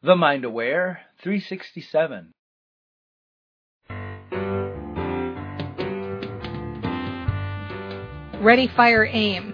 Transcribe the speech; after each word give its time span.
The 0.00 0.14
Mind 0.14 0.44
Aware 0.44 1.00
367. 1.24 2.32
Ready, 8.40 8.70
fire, 8.76 9.04
aim. 9.06 9.52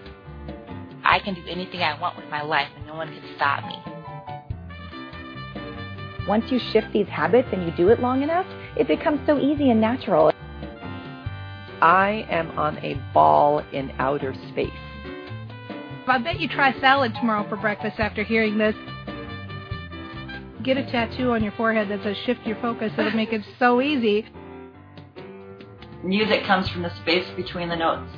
I 1.03 1.19
can 1.21 1.33
do 1.33 1.41
anything 1.49 1.81
I 1.81 1.99
want 1.99 2.19
with 2.19 2.29
my 2.29 2.43
life 2.43 2.69
and 2.77 2.87
no 2.87 2.95
one 2.95 3.09
can 3.09 3.23
stop 3.37 3.65
me. 3.65 3.79
Once 6.29 6.53
you 6.53 6.59
shift 6.59 6.89
these 6.93 7.07
habits 7.07 7.49
and 7.51 7.65
you 7.65 7.71
do 7.75 7.89
it 7.89 8.01
long 8.01 8.23
enough, 8.23 8.45
it 8.77 8.87
becomes 8.87 9.21
so 9.27 9.39
easy 9.39 9.71
and 9.71 9.81
natural. 9.81 10.31
I 11.81 12.27
am 12.29 12.51
on 12.59 12.77
a 12.85 13.01
ball 13.15 13.61
in 13.73 13.93
outer 13.99 14.35
space. 14.51 14.69
I 16.07 16.19
bet 16.23 16.39
you 16.39 16.49
try 16.49 16.79
salad 16.81 17.15
tomorrow 17.15 17.49
for 17.49 17.57
breakfast 17.57 17.99
after 17.99 18.23
hearing 18.23 18.59
this. 18.59 18.75
Get 20.65 20.79
a 20.79 20.91
tattoo 20.91 21.33
on 21.33 21.43
your 21.43 21.53
forehead 21.53 21.91
that 21.91 22.03
says 22.03 22.17
shift 22.25 22.47
your 22.47 22.57
focus. 22.57 22.91
It'll 22.97 23.11
make 23.11 23.35
it 23.35 23.43
so 23.59 23.83
easy. 23.83 24.27
Music 26.03 26.43
comes 26.45 26.71
from 26.71 26.83
the 26.83 26.95
space 26.97 27.27
between 27.37 27.69
the 27.69 27.77
notes. 27.77 28.11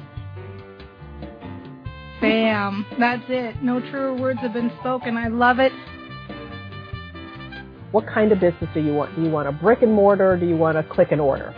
Bam. 2.21 2.87
That's 3.01 3.25
it. 3.29 3.63
No 3.65 3.81
truer 3.81 4.15
words 4.15 4.39
have 4.41 4.53
been 4.53 4.71
spoken. 4.79 5.17
I 5.17 5.27
love 5.27 5.59
it. 5.59 5.73
What 7.91 8.07
kind 8.07 8.31
of 8.31 8.39
business 8.39 8.71
do 8.73 8.81
you 8.81 8.95
want? 8.95 9.17
Do 9.17 9.23
you 9.23 9.31
want 9.31 9.49
a 9.49 9.53
brick 9.53 9.83
and 9.83 9.93
mortar 9.93 10.33
or 10.33 10.37
do 10.37 10.47
you 10.47 10.57
want 10.57 10.79
a 10.79 10.85
click 10.85 11.11
and 11.11 11.21
order? 11.21 11.53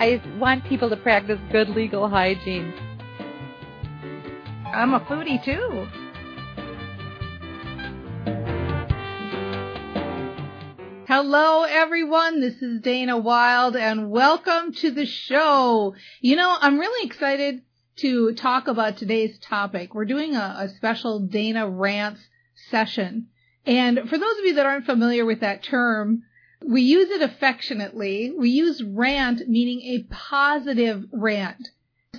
I 0.00 0.20
want 0.36 0.64
people 0.64 0.90
to 0.90 0.96
practice 0.96 1.38
good 1.52 1.68
legal 1.68 2.08
hygiene. 2.08 2.72
I'm 4.66 4.94
a 4.94 5.00
foodie 5.00 5.44
too. 5.44 5.86
Hello 11.14 11.64
everyone, 11.64 12.40
this 12.40 12.62
is 12.62 12.80
Dana 12.80 13.18
Wilde 13.18 13.76
and 13.76 14.10
welcome 14.10 14.72
to 14.72 14.90
the 14.90 15.04
show. 15.04 15.94
You 16.22 16.36
know, 16.36 16.56
I'm 16.58 16.78
really 16.78 17.06
excited 17.06 17.60
to 17.96 18.32
talk 18.32 18.66
about 18.66 18.96
today's 18.96 19.38
topic. 19.38 19.94
We're 19.94 20.06
doing 20.06 20.34
a, 20.34 20.56
a 20.60 20.68
special 20.70 21.20
Dana 21.20 21.68
Rants 21.68 22.22
session. 22.70 23.26
And 23.66 24.08
for 24.08 24.16
those 24.16 24.38
of 24.38 24.44
you 24.46 24.54
that 24.54 24.64
aren't 24.64 24.86
familiar 24.86 25.26
with 25.26 25.40
that 25.40 25.62
term, 25.62 26.22
we 26.66 26.80
use 26.80 27.10
it 27.10 27.20
affectionately. 27.20 28.32
We 28.34 28.48
use 28.48 28.82
rant 28.82 29.46
meaning 29.46 29.82
a 29.82 30.06
positive 30.10 31.04
rant. 31.12 31.68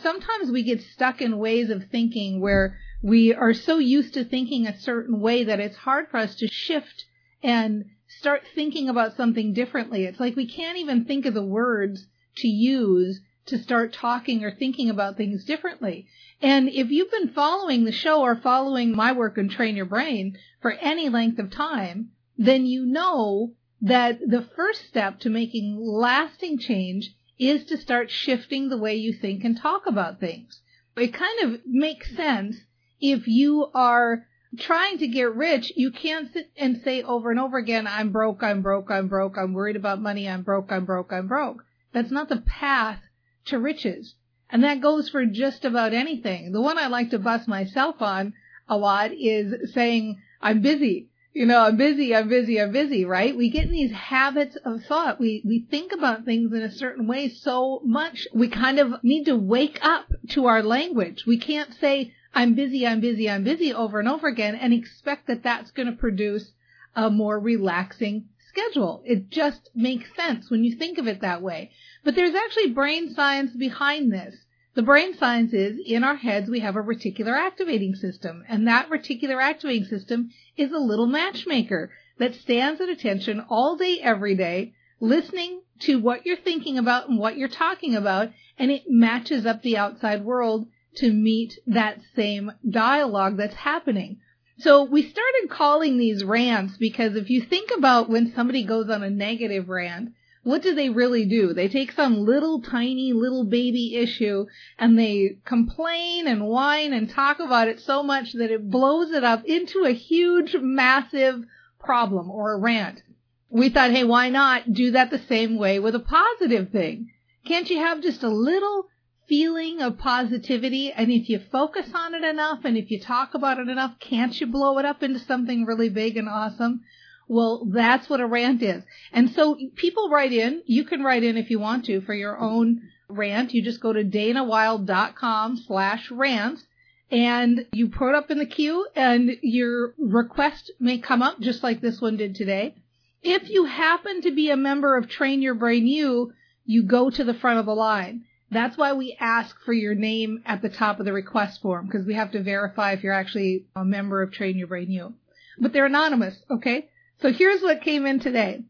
Sometimes 0.03 0.51
we 0.51 0.61
get 0.61 0.83
stuck 0.83 1.19
in 1.19 1.39
ways 1.39 1.71
of 1.71 1.85
thinking 1.85 2.41
where 2.41 2.77
we 3.01 3.33
are 3.33 3.55
so 3.55 3.79
used 3.79 4.13
to 4.13 4.23
thinking 4.23 4.67
a 4.67 4.77
certain 4.77 5.19
way 5.19 5.45
that 5.45 5.59
it's 5.59 5.77
hard 5.77 6.09
for 6.11 6.17
us 6.17 6.35
to 6.35 6.47
shift 6.47 7.05
and 7.41 7.85
start 8.23 8.43
thinking 8.55 8.87
about 8.87 9.17
something 9.17 9.51
differently. 9.51 10.05
It's 10.05 10.17
like 10.17 10.37
we 10.37 10.47
can't 10.47 10.77
even 10.77 11.03
think 11.03 11.25
of 11.25 11.33
the 11.33 11.43
words 11.43 12.07
to 12.37 12.47
use 12.47 13.19
to 13.47 13.57
start 13.57 13.91
talking 13.91 14.45
or 14.45 14.55
thinking 14.55 14.89
about 14.89 15.17
things 15.17 15.43
differently. 15.43 16.07
And 16.41 16.69
if 16.69 16.89
you've 16.89 17.11
been 17.11 17.33
following 17.33 17.83
the 17.83 17.91
show 17.91 18.21
or 18.21 18.37
following 18.37 18.95
my 18.95 19.11
work 19.11 19.37
and 19.37 19.51
train 19.51 19.75
your 19.75 19.87
brain 19.87 20.37
for 20.61 20.71
any 20.71 21.09
length 21.09 21.37
of 21.37 21.51
time, 21.51 22.11
then 22.37 22.65
you 22.65 22.85
know 22.85 23.55
that 23.81 24.21
the 24.25 24.47
first 24.55 24.87
step 24.87 25.19
to 25.19 25.29
making 25.29 25.77
lasting 25.77 26.59
change 26.59 27.13
is 27.37 27.65
to 27.65 27.75
start 27.75 28.09
shifting 28.09 28.69
the 28.69 28.77
way 28.77 28.95
you 28.95 29.11
think 29.11 29.43
and 29.43 29.57
talk 29.57 29.85
about 29.85 30.21
things. 30.21 30.61
It 30.95 31.13
kind 31.13 31.41
of 31.43 31.59
makes 31.65 32.15
sense 32.15 32.55
if 33.01 33.27
you 33.27 33.69
are 33.73 34.25
trying 34.57 34.97
to 34.99 35.07
get 35.07 35.35
rich, 35.35 35.71
you 35.75 35.91
can't 35.91 36.31
sit 36.31 36.51
and 36.57 36.81
say 36.83 37.01
over 37.01 37.31
and 37.31 37.39
over 37.39 37.57
again, 37.57 37.87
I'm 37.87 38.11
broke, 38.11 38.43
I'm 38.43 38.61
broke, 38.61 38.91
I'm 38.91 39.07
broke, 39.07 39.37
I'm 39.37 39.53
worried 39.53 39.75
about 39.75 40.01
money, 40.01 40.27
I'm 40.29 40.43
broke, 40.43 40.71
I'm 40.71 40.85
broke, 40.85 41.11
I'm 41.11 41.27
broke. 41.27 41.65
That's 41.93 42.11
not 42.11 42.29
the 42.29 42.41
path 42.41 42.99
to 43.45 43.59
riches. 43.59 44.15
And 44.49 44.63
that 44.63 44.81
goes 44.81 45.09
for 45.09 45.25
just 45.25 45.65
about 45.65 45.93
anything. 45.93 46.51
The 46.51 46.61
one 46.61 46.77
I 46.77 46.87
like 46.87 47.09
to 47.11 47.19
bust 47.19 47.47
myself 47.47 48.01
on 48.01 48.33
a 48.67 48.77
lot 48.77 49.11
is 49.11 49.73
saying, 49.73 50.21
I'm 50.41 50.61
busy. 50.61 51.09
You 51.33 51.47
know, 51.47 51.61
I'm 51.61 51.77
busy, 51.77 52.15
I'm 52.15 52.29
busy, 52.29 52.61
I'm 52.61 52.71
busy, 52.71 53.05
right? 53.05 53.35
We 53.35 53.49
get 53.49 53.65
in 53.65 53.71
these 53.71 53.91
habits 53.91 54.55
of 54.63 54.83
thought. 54.83 55.19
We, 55.19 55.41
we 55.43 55.65
think 55.71 55.91
about 55.91 56.25
things 56.25 56.53
in 56.53 56.61
a 56.61 56.71
certain 56.71 57.07
way 57.07 57.29
so 57.29 57.81
much. 57.83 58.27
We 58.35 58.49
kind 58.49 58.77
of 58.77 59.03
need 59.03 59.25
to 59.25 59.35
wake 59.35 59.79
up 59.81 60.11
to 60.29 60.45
our 60.45 60.61
language. 60.61 61.23
We 61.25 61.39
can't 61.39 61.73
say, 61.73 62.13
I'm 62.33 62.55
busy, 62.55 62.85
I'm 62.87 62.99
busy, 62.99 63.29
I'm 63.29 63.43
busy 63.43 63.73
over 63.73 63.99
and 63.99 64.09
over 64.09 64.27
again 64.27 64.55
and 64.55 64.73
expect 64.73 65.27
that 65.27 65.43
that's 65.43 65.71
going 65.71 65.87
to 65.87 65.95
produce 65.95 66.51
a 66.95 67.09
more 67.09 67.39
relaxing 67.39 68.29
schedule. 68.47 69.01
It 69.05 69.29
just 69.29 69.69
makes 69.75 70.15
sense 70.15 70.49
when 70.49 70.63
you 70.63 70.75
think 70.75 70.97
of 70.97 71.07
it 71.07 71.21
that 71.21 71.41
way. 71.41 71.71
But 72.03 72.15
there's 72.15 72.35
actually 72.35 72.71
brain 72.71 73.13
science 73.13 73.51
behind 73.51 74.11
this. 74.11 74.35
The 74.75 74.81
brain 74.81 75.15
science 75.15 75.53
is 75.53 75.79
in 75.85 76.03
our 76.03 76.15
heads 76.15 76.49
we 76.49 76.61
have 76.61 76.75
a 76.75 76.81
reticular 76.81 77.37
activating 77.37 77.93
system, 77.93 78.43
and 78.47 78.67
that 78.67 78.89
reticular 78.89 79.41
activating 79.41 79.85
system 79.85 80.31
is 80.57 80.71
a 80.71 80.79
little 80.79 81.05
matchmaker 81.05 81.91
that 82.17 82.33
stands 82.33 82.81
at 82.81 82.89
attention 82.89 83.45
all 83.49 83.75
day, 83.75 83.99
every 84.01 84.35
day, 84.35 84.73
listening 84.99 85.61
to 85.79 85.99
what 85.99 86.25
you're 86.25 86.37
thinking 86.37 86.79
about 86.79 87.07
and 87.07 87.19
what 87.19 87.37
you're 87.37 87.47
talking 87.47 87.93
about, 87.95 88.31
and 88.57 88.71
it 88.71 88.89
matches 88.89 89.45
up 89.45 89.61
the 89.61 89.77
outside 89.77 90.23
world 90.25 90.67
to 90.97 91.11
meet 91.11 91.57
that 91.67 91.99
same 92.15 92.51
dialogue 92.69 93.37
that's 93.37 93.55
happening. 93.55 94.19
So 94.59 94.83
we 94.83 95.01
started 95.01 95.49
calling 95.49 95.97
these 95.97 96.23
rants 96.23 96.77
because 96.77 97.15
if 97.15 97.29
you 97.29 97.41
think 97.41 97.71
about 97.75 98.09
when 98.09 98.33
somebody 98.33 98.63
goes 98.63 98.89
on 98.89 99.03
a 99.03 99.09
negative 99.09 99.67
rant, 99.67 100.13
what 100.43 100.61
do 100.61 100.75
they 100.75 100.89
really 100.89 101.25
do? 101.25 101.53
They 101.53 101.69
take 101.69 101.93
some 101.93 102.25
little 102.25 102.61
tiny 102.61 103.13
little 103.13 103.45
baby 103.45 103.95
issue 103.95 104.45
and 104.77 104.99
they 104.99 105.37
complain 105.45 106.27
and 106.27 106.45
whine 106.45 106.93
and 106.93 107.09
talk 107.09 107.39
about 107.39 107.69
it 107.69 107.79
so 107.79 108.03
much 108.03 108.33
that 108.33 108.51
it 108.51 108.69
blows 108.69 109.11
it 109.11 109.23
up 109.23 109.45
into 109.45 109.85
a 109.85 109.93
huge, 109.93 110.55
massive 110.59 111.43
problem 111.79 112.29
or 112.29 112.53
a 112.53 112.59
rant. 112.59 113.01
We 113.49 113.69
thought, 113.69 113.91
hey, 113.91 114.03
why 114.03 114.29
not 114.29 114.73
do 114.73 114.91
that 114.91 115.11
the 115.11 115.19
same 115.19 115.57
way 115.57 115.79
with 115.79 115.95
a 115.95 115.99
positive 115.99 116.69
thing? 116.71 117.09
Can't 117.45 117.69
you 117.69 117.77
have 117.77 118.01
just 118.01 118.23
a 118.23 118.29
little 118.29 118.87
feeling 119.27 119.81
of 119.81 119.97
positivity. 119.97 120.91
And 120.91 121.11
if 121.11 121.29
you 121.29 121.39
focus 121.51 121.89
on 121.93 122.15
it 122.15 122.23
enough 122.23 122.65
and 122.65 122.77
if 122.77 122.91
you 122.91 122.99
talk 122.99 123.33
about 123.33 123.59
it 123.59 123.69
enough, 123.69 123.99
can't 123.99 124.39
you 124.39 124.47
blow 124.47 124.77
it 124.79 124.85
up 124.85 125.03
into 125.03 125.19
something 125.19 125.65
really 125.65 125.89
big 125.89 126.17
and 126.17 126.29
awesome? 126.29 126.81
Well, 127.27 127.65
that's 127.71 128.09
what 128.09 128.19
a 128.19 128.27
rant 128.27 128.61
is. 128.61 128.83
And 129.11 129.29
so 129.31 129.57
people 129.75 130.09
write 130.09 130.33
in, 130.33 130.61
you 130.65 130.83
can 130.83 131.03
write 131.03 131.23
in 131.23 131.37
if 131.37 131.49
you 131.49 131.59
want 131.59 131.85
to 131.85 132.01
for 132.01 132.13
your 132.13 132.37
own 132.37 132.81
rant. 133.07 133.53
You 133.53 133.63
just 133.63 133.79
go 133.79 133.93
to 133.93 134.03
danawilde.com 134.03 135.57
slash 135.57 136.11
rants 136.11 136.65
and 137.11 137.65
you 137.71 137.89
put 137.89 138.15
up 138.15 138.29
in 138.31 138.39
the 138.39 138.45
queue 138.45 138.87
and 138.95 139.37
your 139.41 139.93
request 139.97 140.71
may 140.79 140.97
come 140.97 141.21
up 141.21 141.39
just 141.39 141.63
like 141.63 141.79
this 141.79 142.01
one 142.01 142.17
did 142.17 142.35
today. 142.35 142.75
If 143.21 143.49
you 143.49 143.65
happen 143.65 144.21
to 144.21 144.31
be 144.31 144.49
a 144.49 144.57
member 144.57 144.97
of 144.97 145.09
Train 145.09 145.41
Your 145.41 145.53
Brain 145.53 145.87
U, 145.87 146.33
you 146.65 146.83
go 146.83 147.09
to 147.09 147.23
the 147.23 147.33
front 147.33 147.59
of 147.59 147.65
the 147.65 147.75
line. 147.75 148.25
That's 148.53 148.77
why 148.77 148.93
we 148.93 149.17
ask 149.19 149.55
for 149.65 149.73
your 149.73 149.95
name 149.95 150.43
at 150.45 150.61
the 150.61 150.69
top 150.69 150.99
of 150.99 151.05
the 151.05 151.13
request 151.13 151.61
form 151.61 151.87
because 151.87 152.05
we 152.05 152.13
have 152.13 152.31
to 152.31 152.43
verify 152.43 152.91
if 152.91 153.03
you're 153.03 153.13
actually 153.13 153.65
a 153.75 153.83
member 153.83 154.21
of 154.21 154.31
Train 154.31 154.57
Your 154.57 154.67
Brain 154.67 154.91
U. 154.91 155.13
But 155.59 155.73
they're 155.73 155.85
anonymous, 155.85 156.41
okay? 156.49 156.89
So 157.21 157.31
here's 157.31 157.61
what 157.61 157.81
came 157.81 158.05
in 158.05 158.19
today. 158.19 158.63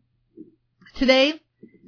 Today, 0.95 1.41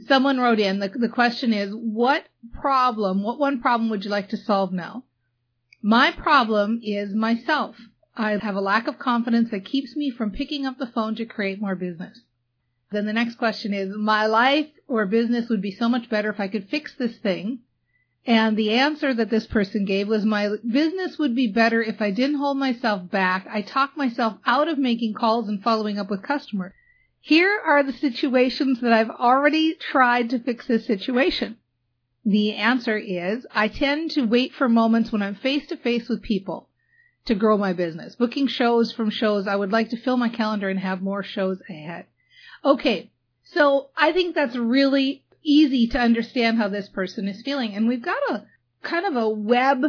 someone 0.07 0.39
wrote 0.39 0.59
in, 0.59 0.79
the, 0.79 0.89
the 0.89 1.09
question 1.09 1.53
is, 1.53 1.73
what 1.73 2.25
problem, 2.53 3.23
what 3.23 3.39
one 3.39 3.61
problem 3.61 3.89
would 3.89 4.03
you 4.03 4.11
like 4.11 4.29
to 4.29 4.37
solve 4.37 4.71
now? 4.71 5.03
My 5.81 6.11
problem 6.11 6.79
is 6.83 7.13
myself. 7.13 7.75
I 8.15 8.31
have 8.37 8.55
a 8.55 8.61
lack 8.61 8.87
of 8.87 8.97
confidence 8.97 9.51
that 9.51 9.65
keeps 9.65 9.95
me 9.95 10.09
from 10.09 10.31
picking 10.31 10.65
up 10.65 10.77
the 10.77 10.87
phone 10.87 11.15
to 11.15 11.25
create 11.25 11.61
more 11.61 11.75
business. 11.75 12.21
Then 12.91 13.05
the 13.05 13.13
next 13.13 13.35
question 13.35 13.73
is, 13.73 13.95
my 13.95 14.25
life 14.25 14.69
or 14.87 15.05
business 15.05 15.49
would 15.49 15.61
be 15.61 15.71
so 15.71 15.89
much 15.89 16.09
better 16.09 16.29
if 16.29 16.39
I 16.39 16.47
could 16.47 16.69
fix 16.69 16.95
this 16.95 17.17
thing 17.17 17.59
and 18.27 18.57
the 18.57 18.71
answer 18.71 19.13
that 19.13 19.29
this 19.29 19.45
person 19.45 19.85
gave 19.85 20.07
was 20.07 20.25
my 20.25 20.49
business 20.67 21.19
would 21.19 21.35
be 21.35 21.47
better 21.47 21.81
if 21.81 22.01
I 22.01 22.09
didn't 22.09 22.37
hold 22.37 22.57
myself 22.57 23.09
back. 23.11 23.45
I 23.49 23.61
talked 23.61 23.97
myself 23.97 24.37
out 24.45 24.67
of 24.67 24.79
making 24.79 25.13
calls 25.13 25.47
and 25.47 25.61
following 25.61 25.99
up 25.99 26.09
with 26.09 26.23
customers. 26.23 26.73
Here 27.21 27.59
are 27.63 27.83
the 27.83 27.93
situations 27.93 28.81
that 28.81 28.93
I've 28.93 29.09
already 29.09 29.75
tried 29.75 30.31
to 30.31 30.39
fix 30.39 30.67
this 30.67 30.85
situation. 30.85 31.57
The 32.23 32.53
answer 32.53 32.97
is 32.97 33.45
I 33.51 33.67
tend 33.67 34.11
to 34.11 34.25
wait 34.25 34.53
for 34.53 34.67
moments 34.67 35.11
when 35.11 35.21
I'm 35.21 35.35
face 35.35 35.67
to 35.67 35.77
face 35.77 36.09
with 36.09 36.23
people 36.23 36.69
to 37.25 37.35
grow 37.35 37.57
my 37.57 37.73
business. 37.73 38.15
Booking 38.15 38.47
shows 38.47 38.91
from 38.91 39.11
shows, 39.11 39.47
I 39.47 39.55
would 39.55 39.71
like 39.71 39.89
to 39.89 39.97
fill 39.97 40.17
my 40.17 40.29
calendar 40.29 40.69
and 40.69 40.79
have 40.79 41.01
more 41.01 41.21
shows 41.21 41.59
ahead. 41.69 42.05
Okay. 42.63 43.11
So 43.43 43.89
I 43.95 44.11
think 44.11 44.33
that's 44.33 44.55
really 44.55 45.24
easy 45.45 45.87
to 45.87 45.99
understand 45.99 46.57
how 46.57 46.67
this 46.67 46.89
person 46.89 47.27
is 47.27 47.41
feeling. 47.43 47.73
And 47.73 47.87
we've 47.87 48.01
got 48.01 48.17
a 48.29 48.45
kind 48.83 49.05
of 49.05 49.15
a 49.15 49.29
web 49.29 49.85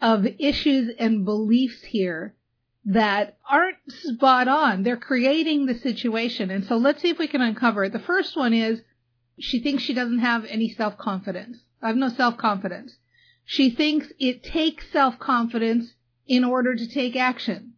of 0.00 0.26
issues 0.38 0.94
and 0.98 1.24
beliefs 1.24 1.82
here 1.82 2.34
that 2.86 3.38
aren't 3.48 3.76
spot 3.88 4.48
on. 4.48 4.82
They're 4.82 4.96
creating 4.96 5.66
the 5.66 5.74
situation. 5.74 6.50
And 6.50 6.64
so 6.64 6.76
let's 6.76 7.00
see 7.00 7.10
if 7.10 7.18
we 7.18 7.28
can 7.28 7.40
uncover 7.40 7.84
it. 7.84 7.92
The 7.92 7.98
first 7.98 8.36
one 8.36 8.52
is 8.52 8.80
she 9.38 9.60
thinks 9.60 9.82
she 9.82 9.94
doesn't 9.94 10.18
have 10.18 10.44
any 10.44 10.68
self-confidence. 10.68 11.58
I 11.80 11.88
have 11.88 11.96
no 11.96 12.08
self-confidence. 12.08 12.96
She 13.44 13.70
thinks 13.70 14.12
it 14.18 14.42
takes 14.42 14.90
self-confidence 14.90 15.94
in 16.26 16.44
order 16.44 16.74
to 16.74 16.88
take 16.88 17.16
action. 17.16 17.74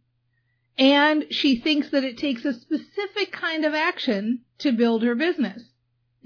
And 0.79 1.26
she 1.31 1.56
thinks 1.56 1.90
that 1.90 2.05
it 2.05 2.19
takes 2.19 2.44
a 2.44 2.52
specific 2.52 3.32
kind 3.32 3.64
of 3.64 3.75
action 3.75 4.43
to 4.58 4.72
build 4.72 5.02
her 5.02 5.14
business. 5.14 5.62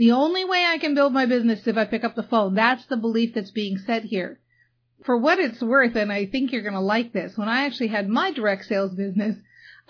The 0.00 0.12
only 0.12 0.46
way 0.46 0.64
I 0.64 0.78
can 0.78 0.94
build 0.94 1.12
my 1.12 1.26
business 1.26 1.60
is 1.60 1.66
if 1.66 1.76
I 1.76 1.84
pick 1.84 2.04
up 2.04 2.14
the 2.14 2.22
phone. 2.22 2.54
That's 2.54 2.86
the 2.86 2.96
belief 2.96 3.34
that's 3.34 3.50
being 3.50 3.76
said 3.76 4.04
here. 4.04 4.40
For 5.04 5.14
what 5.14 5.38
it's 5.38 5.60
worth, 5.60 5.94
and 5.94 6.10
I 6.10 6.24
think 6.24 6.52
you're 6.52 6.62
going 6.62 6.72
to 6.72 6.80
like 6.80 7.12
this, 7.12 7.36
when 7.36 7.50
I 7.50 7.66
actually 7.66 7.88
had 7.88 8.08
my 8.08 8.30
direct 8.30 8.64
sales 8.64 8.94
business, 8.94 9.36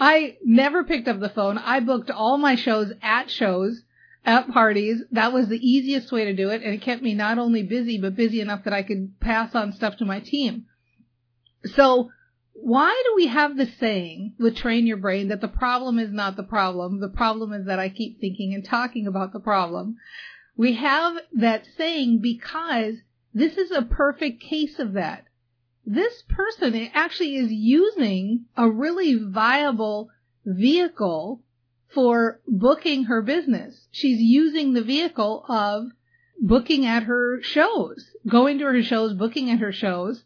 I 0.01 0.37
never 0.45 0.83
picked 0.83 1.07
up 1.07 1.21
the 1.21 1.29
phone. 1.29 1.59
I 1.59 1.79
booked 1.79 2.11
all 2.11 2.39
my 2.39 2.57
shows 2.57 2.93
at 3.01 3.31
shows, 3.31 3.83
at 4.25 4.51
parties. 4.51 5.01
That 5.13 5.33
was 5.33 5.47
the 5.47 5.65
easiest 5.65 6.11
way 6.11 6.25
to 6.25 6.35
do 6.35 6.49
it, 6.49 6.65
and 6.65 6.75
it 6.75 6.83
kept 6.83 7.03
me 7.03 7.15
not 7.15 7.39
only 7.39 7.63
busy, 7.63 7.97
but 7.97 8.17
busy 8.17 8.41
enough 8.41 8.65
that 8.65 8.73
I 8.73 8.83
could 8.83 9.21
pass 9.21 9.55
on 9.55 9.73
stuff 9.73 9.99
to 9.99 10.05
my 10.05 10.19
team. 10.19 10.67
So 11.77 12.11
why 12.53 13.03
do 13.07 13.15
we 13.17 13.27
have 13.29 13.57
the 13.57 13.67
saying 13.79 14.35
with 14.39 14.57
train 14.57 14.87
your 14.87 14.97
brain 14.97 15.29
that 15.29 15.41
the 15.41 15.49
problem 15.49 15.99
is 15.99 16.13
not 16.13 16.37
the 16.37 16.43
problem? 16.43 17.01
The 17.01 17.09
problem 17.09 17.53
is 17.53 17.67
that 17.67 17.79
I 17.79 17.89
keep 17.89 18.21
thinking 18.21 18.55
and 18.55 18.65
talking 18.65 19.07
about 19.07 19.33
the 19.33 19.41
problem. 19.41 19.97
We 20.57 20.75
have 20.75 21.17
that 21.33 21.67
saying 21.77 22.21
because 22.21 22.97
this 23.33 23.57
is 23.57 23.71
a 23.71 23.83
perfect 23.83 24.43
case 24.43 24.79
of 24.79 24.93
that. 24.93 25.25
This 25.87 26.23
person 26.29 26.75
actually 26.93 27.37
is 27.37 27.51
using 27.51 28.45
a 28.57 28.69
really 28.69 29.15
viable 29.15 30.11
vehicle 30.45 31.43
for 31.89 32.41
booking 32.47 33.05
her 33.05 33.23
business. 33.23 33.89
She's 33.91 34.21
using 34.21 34.75
the 34.75 34.83
vehicle 34.83 35.45
of 35.49 35.87
booking 36.41 36.87
at 36.87 37.05
her 37.05 37.43
shows, 37.43 38.05
going 38.29 38.59
to 38.59 38.65
her 38.67 38.83
shows, 38.83 39.15
booking 39.15 39.51
at 39.51 39.59
her 39.59 39.73
shows, 39.73 40.25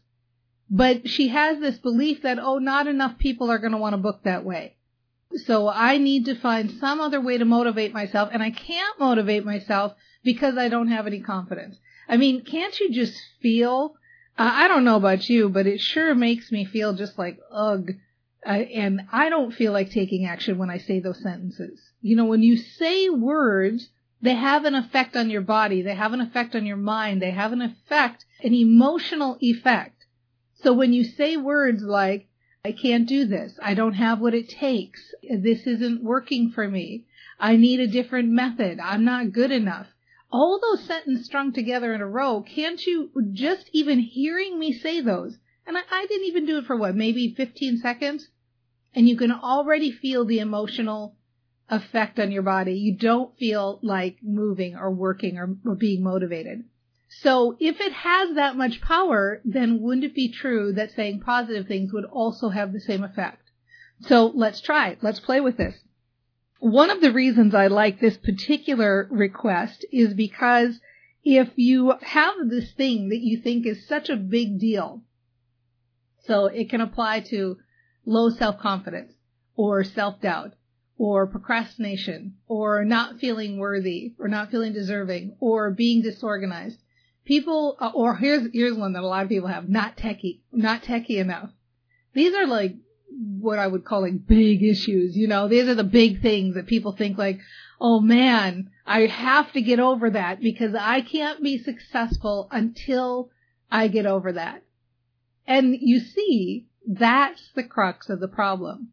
but 0.69 1.07
she 1.07 1.27
has 1.29 1.59
this 1.59 1.77
belief 1.77 2.23
that, 2.23 2.39
oh, 2.39 2.57
not 2.57 2.87
enough 2.87 3.17
people 3.17 3.51
are 3.51 3.59
going 3.59 3.71
to 3.71 3.77
want 3.77 3.93
to 3.93 3.97
book 3.97 4.23
that 4.23 4.43
way. 4.43 4.75
So 5.45 5.67
I 5.67 5.97
need 5.97 6.25
to 6.25 6.35
find 6.35 6.71
some 6.71 7.01
other 7.01 7.19
way 7.19 7.37
to 7.37 7.45
motivate 7.45 7.93
myself, 7.93 8.29
and 8.31 8.41
I 8.41 8.51
can't 8.51 8.99
motivate 8.99 9.45
myself 9.45 9.93
because 10.23 10.57
I 10.57 10.69
don't 10.69 10.87
have 10.87 11.07
any 11.07 11.19
confidence. 11.19 11.77
I 12.07 12.17
mean, 12.17 12.43
can't 12.43 12.79
you 12.79 12.91
just 12.91 13.19
feel? 13.41 13.95
Uh, 14.37 14.49
I 14.53 14.67
don't 14.67 14.85
know 14.85 14.95
about 14.95 15.29
you, 15.29 15.49
but 15.49 15.67
it 15.67 15.81
sure 15.81 16.15
makes 16.15 16.51
me 16.51 16.65
feel 16.65 16.93
just 16.93 17.17
like 17.17 17.39
ugh. 17.51 17.91
And 18.45 19.01
I 19.11 19.29
don't 19.29 19.53
feel 19.53 19.73
like 19.73 19.89
taking 19.89 20.27
action 20.27 20.59
when 20.59 20.69
I 20.69 20.77
say 20.77 20.99
those 20.99 21.21
sentences. 21.21 21.79
You 22.01 22.15
know, 22.15 22.25
when 22.25 22.43
you 22.43 22.57
say 22.57 23.09
words, 23.09 23.89
they 24.21 24.35
have 24.35 24.65
an 24.65 24.75
effect 24.75 25.15
on 25.15 25.31
your 25.31 25.41
body, 25.41 25.81
they 25.81 25.95
have 25.95 26.13
an 26.13 26.21
effect 26.21 26.55
on 26.55 26.65
your 26.65 26.77
mind, 26.77 27.21
they 27.21 27.31
have 27.31 27.53
an 27.53 27.61
effect, 27.61 28.25
an 28.43 28.53
emotional 28.53 29.37
effect. 29.41 29.94
So 30.55 30.73
when 30.73 30.93
you 30.93 31.03
say 31.03 31.37
words 31.37 31.83
like, 31.83 32.27
I 32.63 32.71
can't 32.71 33.07
do 33.07 33.25
this, 33.25 33.59
I 33.61 33.73
don't 33.73 33.93
have 33.93 34.19
what 34.19 34.33
it 34.33 34.49
takes, 34.49 35.13
this 35.21 35.67
isn't 35.67 36.03
working 36.03 36.49
for 36.51 36.67
me, 36.67 37.05
I 37.39 37.57
need 37.57 37.79
a 37.79 37.87
different 37.87 38.29
method, 38.29 38.79
I'm 38.79 39.03
not 39.03 39.33
good 39.33 39.51
enough, 39.51 39.87
all 40.31 40.59
those 40.59 40.83
sentences 40.85 41.25
strung 41.25 41.53
together 41.53 41.93
in 41.93 42.01
a 42.01 42.07
row, 42.07 42.41
can't 42.41 42.83
you 42.85 43.11
just 43.33 43.69
even 43.73 43.99
hearing 43.99 44.57
me 44.57 44.73
say 44.73 45.01
those, 45.01 45.37
and 45.67 45.77
I, 45.77 45.81
I 45.91 46.05
didn't 46.07 46.27
even 46.27 46.45
do 46.45 46.57
it 46.57 46.65
for 46.65 46.75
what, 46.75 46.95
maybe 46.95 47.33
15 47.35 47.77
seconds? 47.77 48.29
And 48.93 49.07
you 49.09 49.17
can 49.17 49.31
already 49.31 49.91
feel 49.91 50.25
the 50.25 50.39
emotional 50.39 51.15
effect 51.69 52.19
on 52.19 52.31
your 52.31 52.43
body. 52.43 52.73
You 52.73 52.95
don't 52.95 53.37
feel 53.37 53.79
like 53.81 54.17
moving 54.23 54.75
or 54.75 54.91
working 54.91 55.37
or, 55.37 55.55
or 55.65 55.75
being 55.75 56.03
motivated. 56.03 56.63
So 57.07 57.55
if 57.59 57.79
it 57.79 57.93
has 57.93 58.35
that 58.35 58.57
much 58.57 58.81
power, 58.81 59.41
then 59.45 59.81
wouldn't 59.81 60.05
it 60.05 60.15
be 60.15 60.31
true 60.31 60.73
that 60.73 60.91
saying 60.91 61.21
positive 61.21 61.67
things 61.67 61.93
would 61.93 62.05
also 62.05 62.49
have 62.49 62.73
the 62.73 62.79
same 62.79 63.03
effect? 63.03 63.51
So 64.01 64.27
let's 64.27 64.61
try 64.61 64.89
it. 64.89 64.99
Let's 65.01 65.19
play 65.19 65.39
with 65.39 65.57
this. 65.57 65.75
One 66.59 66.89
of 66.89 67.01
the 67.01 67.11
reasons 67.13 67.53
I 67.53 67.67
like 67.67 67.99
this 67.99 68.17
particular 68.17 69.07
request 69.11 69.85
is 69.91 70.13
because 70.13 70.79
if 71.23 71.49
you 71.55 71.93
have 72.01 72.35
this 72.47 72.71
thing 72.73 73.09
that 73.09 73.21
you 73.21 73.39
think 73.39 73.65
is 73.65 73.87
such 73.87 74.09
a 74.09 74.15
big 74.15 74.59
deal, 74.59 75.01
so 76.25 76.45
it 76.45 76.69
can 76.69 76.81
apply 76.81 77.21
to 77.21 77.57
low 78.05 78.29
self-confidence 78.29 79.13
or 79.55 79.83
self-doubt 79.83 80.53
or 80.97 81.27
procrastination 81.27 82.35
or 82.47 82.83
not 82.85 83.19
feeling 83.19 83.57
worthy 83.57 84.13
or 84.19 84.27
not 84.27 84.49
feeling 84.49 84.73
deserving 84.73 85.35
or 85.39 85.71
being 85.71 86.01
disorganized 86.01 86.79
people, 87.25 87.77
uh, 87.79 87.91
or 87.93 88.15
here's 88.15 88.47
here's 88.53 88.77
one 88.77 88.93
that 88.93 89.03
a 89.03 89.07
lot 89.07 89.23
of 89.23 89.29
people 89.29 89.49
have: 89.49 89.67
not 89.67 89.97
techie, 89.97 90.39
not 90.51 90.83
techie 90.83 91.17
enough. 91.17 91.49
These 92.13 92.33
are 92.33 92.47
like 92.47 92.75
what 93.09 93.59
I 93.59 93.67
would 93.67 93.85
call 93.85 94.01
like 94.01 94.27
big 94.27 94.63
issues. 94.63 95.15
You 95.15 95.27
know, 95.27 95.47
these 95.47 95.67
are 95.67 95.75
the 95.75 95.83
big 95.83 96.21
things 96.21 96.55
that 96.55 96.67
people 96.67 96.93
think 96.93 97.17
like, 97.17 97.39
oh 97.79 97.99
man, 97.99 98.69
I 98.85 99.01
have 99.01 99.51
to 99.53 99.61
get 99.61 99.79
over 99.79 100.09
that 100.11 100.41
because 100.41 100.75
I 100.75 101.01
can't 101.01 101.41
be 101.41 101.57
successful 101.57 102.47
until 102.51 103.31
I 103.71 103.87
get 103.87 104.05
over 104.05 104.33
that. 104.33 104.63
And 105.47 105.75
you 105.79 105.99
see, 105.99 106.67
that's 106.87 107.51
the 107.55 107.63
crux 107.63 108.09
of 108.09 108.19
the 108.19 108.27
problem. 108.27 108.89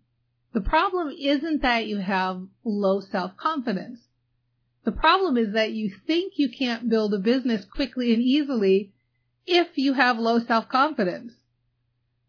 The 0.53 0.61
problem 0.61 1.15
isn't 1.19 1.63
that 1.63 1.87
you 1.87 1.99
have 1.99 2.43
low 2.65 3.01
self-confidence. 3.01 4.01
The 4.85 4.93
problem 4.93 5.37
is 5.37 5.53
that 5.53 5.73
you 5.73 5.93
think 6.07 6.35
you 6.37 6.49
can't 6.49 6.89
build 6.89 7.15
a 7.15 7.19
business 7.19 7.65
quickly 7.65 8.13
and 8.13 8.23
easily 8.23 8.93
if 9.47 9.77
you 9.77 9.93
have 9.95 10.19
low 10.19 10.41
self-confidence. 10.41 11.33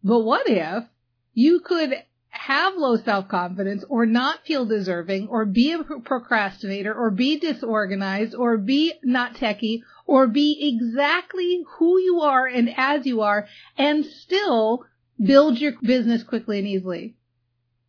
But 0.02 0.20
what 0.20 0.48
if 0.48 0.84
you 1.32 1.60
could 1.60 1.94
have 2.28 2.76
low 2.76 2.96
self-confidence 2.96 3.84
or 3.88 4.06
not 4.06 4.44
feel 4.44 4.66
deserving 4.66 5.28
or 5.28 5.44
be 5.44 5.72
a 5.72 5.82
procrastinator 5.82 6.92
or 6.92 7.10
be 7.10 7.38
disorganized 7.38 8.34
or 8.34 8.58
be 8.58 8.92
not 9.02 9.34
techie 9.34 9.82
or 10.06 10.26
be 10.26 10.74
exactly 10.74 11.64
who 11.78 11.98
you 11.98 12.20
are 12.20 12.46
and 12.46 12.72
as 12.76 13.06
you 13.06 13.22
are 13.22 13.46
and 13.78 14.04
still 14.04 14.84
build 15.22 15.58
your 15.58 15.72
business 15.82 16.22
quickly 16.22 16.58
and 16.58 16.68
easily. 16.68 17.14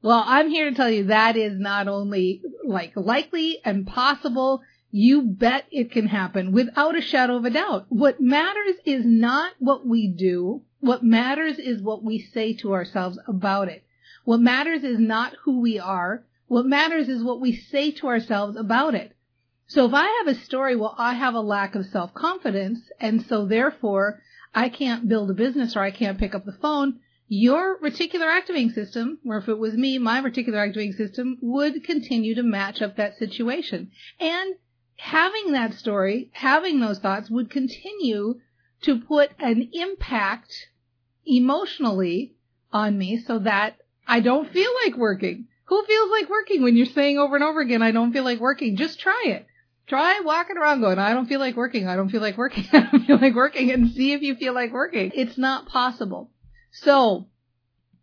Well, 0.01 0.23
I'm 0.25 0.49
here 0.49 0.69
to 0.69 0.75
tell 0.75 0.89
you 0.89 1.05
that 1.05 1.35
is 1.35 1.59
not 1.59 1.87
only 1.87 2.41
like 2.67 2.93
likely 2.95 3.59
and 3.63 3.87
possible, 3.87 4.61
you 4.91 5.21
bet 5.23 5.65
it 5.71 5.91
can 5.91 6.07
happen 6.07 6.51
without 6.51 6.97
a 6.97 7.01
shadow 7.01 7.35
of 7.35 7.45
a 7.45 7.49
doubt. 7.49 7.85
What 7.89 8.21
matters 8.21 8.75
is 8.85 9.05
not 9.05 9.53
what 9.59 9.85
we 9.85 10.07
do. 10.07 10.61
What 10.79 11.03
matters 11.03 11.59
is 11.59 11.81
what 11.81 12.03
we 12.03 12.19
say 12.19 12.53
to 12.57 12.73
ourselves 12.73 13.19
about 13.27 13.67
it. 13.67 13.83
What 14.23 14.39
matters 14.39 14.83
is 14.83 14.99
not 14.99 15.35
who 15.43 15.59
we 15.59 15.79
are. 15.79 16.23
What 16.47 16.65
matters 16.65 17.09
is 17.09 17.23
what 17.23 17.41
we 17.41 17.55
say 17.55 17.91
to 17.91 18.07
ourselves 18.07 18.55
about 18.55 18.95
it. 18.95 19.15
So 19.67 19.85
if 19.85 19.93
I 19.93 20.23
have 20.23 20.35
a 20.35 20.39
story, 20.41 20.75
well, 20.75 20.95
I 20.97 21.15
have 21.15 21.33
a 21.33 21.41
lack 21.41 21.73
of 21.75 21.87
self-confidence, 21.87 22.79
and 22.99 23.25
so 23.25 23.45
therefore 23.47 24.21
I 24.53 24.69
can't 24.69 25.09
build 25.09 25.31
a 25.31 25.33
business 25.33 25.75
or 25.75 25.81
I 25.81 25.91
can't 25.91 26.19
pick 26.19 26.35
up 26.35 26.45
the 26.45 26.51
phone, 26.61 26.99
your 27.27 27.79
reticular 27.79 28.27
activating 28.27 28.71
system, 28.71 29.19
or 29.25 29.37
if 29.37 29.49
it 29.49 29.57
was 29.57 29.73
me, 29.73 29.97
my 29.97 30.21
reticular 30.21 30.67
activating 30.67 30.93
system 30.93 31.37
would 31.41 31.83
continue 31.83 32.35
to 32.35 32.43
match 32.43 32.81
up 32.81 32.97
that 32.97 33.17
situation. 33.17 33.91
And 34.19 34.55
having 34.97 35.51
that 35.53 35.73
story, 35.73 36.29
having 36.33 36.79
those 36.79 36.99
thoughts 36.99 37.29
would 37.29 37.49
continue 37.49 38.39
to 38.83 38.99
put 38.99 39.31
an 39.39 39.69
impact 39.73 40.53
emotionally 41.25 42.35
on 42.71 42.97
me 42.97 43.17
so 43.17 43.39
that 43.39 43.77
I 44.07 44.19
don't 44.19 44.51
feel 44.51 44.71
like 44.83 44.95
working. 44.95 45.47
Who 45.65 45.83
feels 45.85 46.11
like 46.11 46.29
working 46.29 46.61
when 46.61 46.75
you're 46.75 46.85
saying 46.85 47.17
over 47.17 47.35
and 47.35 47.43
over 47.43 47.59
again, 47.59 47.81
I 47.81 47.91
don't 47.91 48.13
feel 48.13 48.23
like 48.23 48.39
working? 48.39 48.75
Just 48.75 48.99
try 48.99 49.23
it. 49.25 49.47
Try 49.87 50.21
walking 50.23 50.57
around 50.57 50.81
going, 50.81 50.99
I 50.99 51.13
don't 51.13 51.27
feel 51.27 51.39
like 51.39 51.55
working, 51.55 51.87
I 51.87 51.95
don't 51.95 52.09
feel 52.09 52.21
like 52.21 52.37
working, 52.37 52.65
I 52.73 52.89
don't 52.91 53.05
feel 53.05 53.19
like 53.19 53.35
working, 53.35 53.71
and 53.71 53.91
see 53.91 54.13
if 54.13 54.21
you 54.21 54.35
feel 54.35 54.53
like 54.53 54.71
working. 54.71 55.11
It's 55.13 55.37
not 55.37 55.67
possible. 55.67 56.31
So 56.81 57.27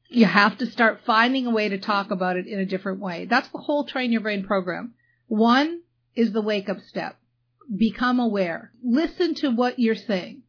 you 0.09 0.25
have 0.25 0.59
to 0.59 0.67
start 0.67 1.03
finding 1.05 1.47
a 1.47 1.51
way 1.51 1.69
to 1.69 1.79
talk 1.79 2.11
about 2.11 2.37
it 2.37 2.47
in 2.47 2.59
a 2.59 2.67
different 2.67 3.01
way. 3.01 3.27
That's 3.27 3.49
the 3.49 3.59
whole 3.59 3.85
train 3.85 4.13
your 4.13 4.23
brain 4.23 4.45
program. 4.45 4.95
One 5.27 5.83
is 6.15 6.33
the 6.33 6.41
wake 6.41 6.69
up 6.71 6.81
step. 6.81 7.19
Become 7.75 8.19
aware. 8.19 8.73
Listen 8.83 9.35
to 9.37 9.51
what 9.51 9.79
you're 9.79 9.95
saying. 9.95 10.43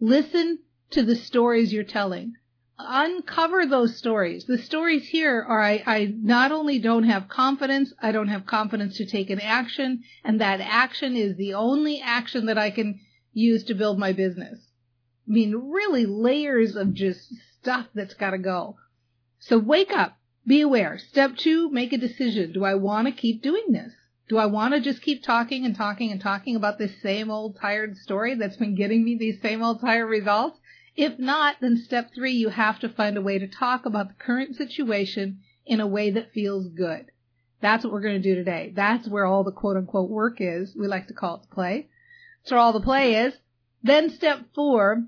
Listen 0.00 0.58
to 0.90 1.02
the 1.02 1.16
stories 1.16 1.72
you're 1.72 1.84
telling. 1.84 2.34
Uncover 2.78 3.66
those 3.66 3.96
stories. 3.96 4.44
The 4.44 4.58
stories 4.58 5.08
here 5.08 5.42
are 5.42 5.62
I, 5.62 5.82
I 5.86 6.14
not 6.14 6.52
only 6.52 6.78
don't 6.78 7.04
have 7.04 7.28
confidence, 7.28 7.92
I 8.02 8.12
don't 8.12 8.28
have 8.28 8.44
confidence 8.44 8.96
to 8.98 9.06
take 9.06 9.30
an 9.30 9.40
action, 9.40 10.02
and 10.24 10.40
that 10.40 10.60
action 10.60 11.16
is 11.16 11.36
the 11.36 11.54
only 11.54 12.02
action 12.02 12.46
that 12.46 12.58
I 12.58 12.70
can 12.70 13.00
use 13.32 13.64
to 13.64 13.74
build 13.74 13.98
my 13.98 14.12
business. 14.12 14.58
I 15.28 15.32
mean, 15.32 15.54
really 15.54 16.04
layers 16.06 16.76
of 16.76 16.92
just 16.92 17.32
stuff 17.62 17.86
that's 17.94 18.14
got 18.14 18.30
to 18.30 18.38
go. 18.38 18.76
So 19.38 19.56
wake 19.56 19.92
up. 19.92 20.18
be 20.44 20.60
aware. 20.60 20.98
Step 20.98 21.36
two, 21.36 21.70
make 21.70 21.92
a 21.92 21.98
decision. 21.98 22.52
Do 22.52 22.64
I 22.64 22.74
want 22.74 23.06
to 23.06 23.12
keep 23.12 23.40
doing 23.40 23.70
this? 23.70 23.92
Do 24.28 24.36
I 24.38 24.46
want 24.46 24.74
to 24.74 24.80
just 24.80 25.02
keep 25.02 25.22
talking 25.22 25.64
and 25.64 25.76
talking 25.76 26.10
and 26.10 26.20
talking 26.20 26.56
about 26.56 26.78
this 26.78 27.00
same 27.00 27.30
old 27.30 27.56
tired 27.60 27.96
story 27.96 28.34
that's 28.34 28.56
been 28.56 28.74
getting 28.74 29.04
me 29.04 29.16
these 29.16 29.40
same 29.40 29.62
old 29.62 29.80
tired 29.80 30.06
results? 30.06 30.58
If 30.96 31.18
not, 31.18 31.56
then 31.60 31.76
step 31.76 32.10
three, 32.14 32.32
you 32.32 32.48
have 32.48 32.80
to 32.80 32.88
find 32.88 33.16
a 33.16 33.22
way 33.22 33.38
to 33.38 33.46
talk 33.46 33.86
about 33.86 34.08
the 34.08 34.24
current 34.24 34.56
situation 34.56 35.40
in 35.64 35.80
a 35.80 35.86
way 35.86 36.10
that 36.10 36.32
feels 36.32 36.68
good. 36.68 37.12
That's 37.60 37.84
what 37.84 37.92
we're 37.92 38.00
going 38.00 38.20
to 38.20 38.28
do 38.28 38.34
today. 38.34 38.72
That's 38.74 39.06
where 39.06 39.24
all 39.24 39.44
the 39.44 39.52
quote 39.52 39.76
unquote 39.76 40.10
work 40.10 40.38
is. 40.40 40.74
We 40.76 40.88
like 40.88 41.06
to 41.06 41.14
call 41.14 41.36
it 41.36 41.42
the 41.42 41.54
play. 41.54 41.88
So 42.42 42.58
all 42.58 42.72
the 42.72 42.80
play 42.80 43.14
is. 43.14 43.34
Then 43.84 44.10
step 44.10 44.40
four 44.54 45.04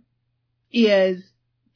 is 0.72 1.24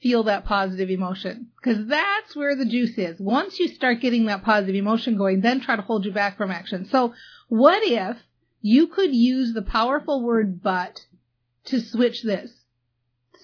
feel 0.01 0.25
that 0.25 0.45
positive 0.45 0.91
emotion. 0.91 1.49
Cause 1.63 1.87
that's 1.87 2.37
where 2.37 2.55
the 2.55 2.65
juice 2.65 2.97
is. 2.99 3.19
Once 3.19 3.59
you 3.59 3.69
start 3.69 4.01
getting 4.01 4.27
that 4.27 4.45
positive 4.45 4.77
emotion 4.77 5.17
going, 5.17 5.41
then 5.41 5.61
try 5.61 5.77
to 5.77 5.83
hold 5.83 6.05
you 6.05 6.13
back 6.13 6.37
from 6.37 6.51
action. 6.51 6.87
So 6.87 7.15
what 7.49 7.83
if 7.83 8.17
you 8.61 8.87
could 8.87 9.15
use 9.15 9.53
the 9.53 9.63
powerful 9.63 10.23
word 10.23 10.63
but 10.63 11.05
to 11.67 11.81
switch 11.81 12.23
this? 12.23 12.53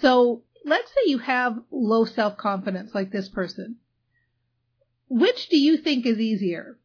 So 0.01 0.43
let's 0.65 0.91
say 0.91 1.11
you 1.11 1.19
have 1.19 1.59
low 1.71 2.05
self-confidence 2.05 2.95
like 2.95 3.11
this 3.11 3.29
person. 3.29 3.77
Which 5.09 5.49
do 5.49 5.59
you 5.59 5.77
think 5.77 6.07
is 6.07 6.19
easier? 6.19 6.79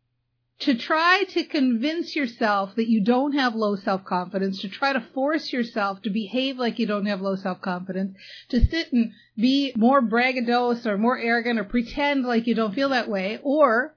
To 0.60 0.76
try 0.76 1.24
to 1.30 1.46
convince 1.46 2.16
yourself 2.16 2.76
that 2.76 2.90
you 2.90 3.02
don't 3.02 3.32
have 3.32 3.56
low 3.56 3.78
self-confidence, 3.78 4.60
to 4.60 4.68
try 4.68 4.92
to 4.92 5.00
force 5.14 5.54
yourself 5.54 6.02
to 6.02 6.10
behave 6.10 6.58
like 6.58 6.80
you 6.80 6.86
don't 6.86 7.06
have 7.06 7.22
low 7.22 7.36
self-confidence, 7.36 8.18
to 8.50 8.66
sit 8.66 8.92
and 8.92 9.12
be 9.38 9.72
more 9.78 10.02
braggadocious 10.02 10.86
or 10.86 10.98
more 10.98 11.18
arrogant 11.18 11.60
or 11.60 11.64
pretend 11.64 12.26
like 12.26 12.46
you 12.46 12.56
don't 12.56 12.76
feel 12.76 12.90
that 12.90 13.10
way, 13.10 13.40
or 13.42 13.96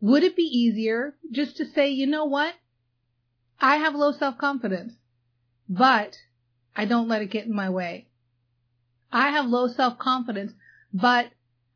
would 0.00 0.22
it 0.22 0.36
be 0.36 0.42
easier 0.42 1.14
just 1.30 1.56
to 1.56 1.64
say, 1.64 1.88
you 1.88 2.06
know 2.06 2.26
what? 2.26 2.54
I 3.58 3.76
have 3.76 3.94
low 3.94 4.12
self-confidence, 4.12 4.92
but 5.68 6.16
I 6.76 6.84
don't 6.84 7.08
let 7.08 7.22
it 7.22 7.30
get 7.30 7.46
in 7.46 7.54
my 7.54 7.70
way. 7.70 8.06
I 9.12 9.30
have 9.30 9.46
low 9.46 9.66
self-confidence, 9.68 10.52
but 10.92 11.30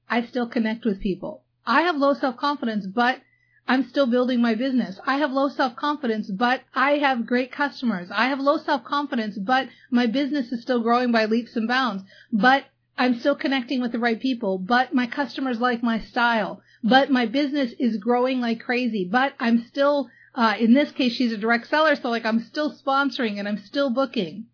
I 0.08 0.25
still 0.25 0.46
connect 0.46 0.84
with 0.84 1.00
people. 1.00 1.42
I 1.66 1.82
have 1.82 1.96
low 1.96 2.12
self-confidence, 2.12 2.87
but 2.87 3.20
I'm 3.66 3.88
still 3.88 4.06
building 4.06 4.42
my 4.42 4.54
business. 4.54 5.00
I 5.06 5.16
have 5.18 5.33
low 5.33 5.49
self-confidence, 5.49 6.30
but 6.30 6.62
I 6.75 6.99
have 6.99 7.26
great 7.26 7.50
customers. 7.50 8.11
I 8.11 8.26
have 8.26 8.38
low 8.38 8.59
self-confidence, 8.59 9.38
but 9.38 9.68
my 9.90 10.06
business 10.06 10.52
is 10.52 10.61
still 10.61 10.80
growing 10.80 11.12
by 11.12 11.25
leaps 11.25 11.56
and 11.56 11.66
bounds. 11.66 12.02
But 12.30 12.64
I'm 12.99 13.18
still 13.18 13.35
connecting 13.35 13.80
with 13.80 13.92
the 13.92 13.99
right 13.99 14.21
people, 14.21 14.59
but 14.59 14.94
my 14.94 15.06
customers 15.06 15.61
like 15.61 15.83
my 15.83 15.99
style, 15.99 16.62
but 16.83 17.11
my 17.11 17.26
business 17.26 17.73
is 17.78 17.97
growing 17.97 18.40
like 18.40 18.61
crazy, 18.61 19.09
but 19.11 19.33
I'm 19.40 19.64
still, 19.64 20.11
uh, 20.35 20.54
in 20.61 20.75
this 20.75 20.92
case, 20.92 21.14
she's 21.14 21.33
a 21.33 21.38
direct 21.38 21.68
seller, 21.68 21.97
so 21.97 22.11
like 22.11 22.25
I'm 22.25 22.40
still 22.40 22.73
sponsoring 22.73 23.38
and 23.38 23.49
I'm 23.49 23.59
still 23.59 23.90
booking. 23.90 24.47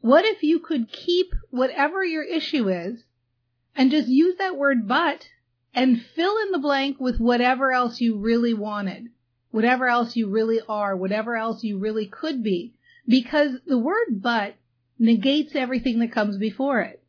What 0.00 0.24
if 0.24 0.42
you 0.42 0.58
could 0.58 0.90
keep 0.90 1.34
whatever 1.50 2.02
your 2.02 2.22
issue 2.22 2.68
is 2.68 3.04
and 3.76 3.90
just 3.90 4.08
use 4.08 4.36
that 4.38 4.56
word 4.56 4.88
but 4.88 5.28
and 5.78 6.02
fill 6.16 6.36
in 6.38 6.50
the 6.50 6.58
blank 6.58 6.98
with 6.98 7.20
whatever 7.20 7.70
else 7.70 8.00
you 8.00 8.18
really 8.18 8.52
wanted, 8.52 9.10
whatever 9.52 9.86
else 9.86 10.16
you 10.16 10.28
really 10.28 10.60
are, 10.68 10.96
whatever 10.96 11.36
else 11.36 11.62
you 11.62 11.78
really 11.78 12.06
could 12.06 12.42
be, 12.42 12.74
because 13.06 13.52
the 13.64 13.78
word 13.78 14.08
but 14.10 14.56
negates 14.98 15.54
everything 15.54 16.00
that 16.00 16.10
comes 16.10 16.36
before 16.36 16.80
it. 16.80 17.00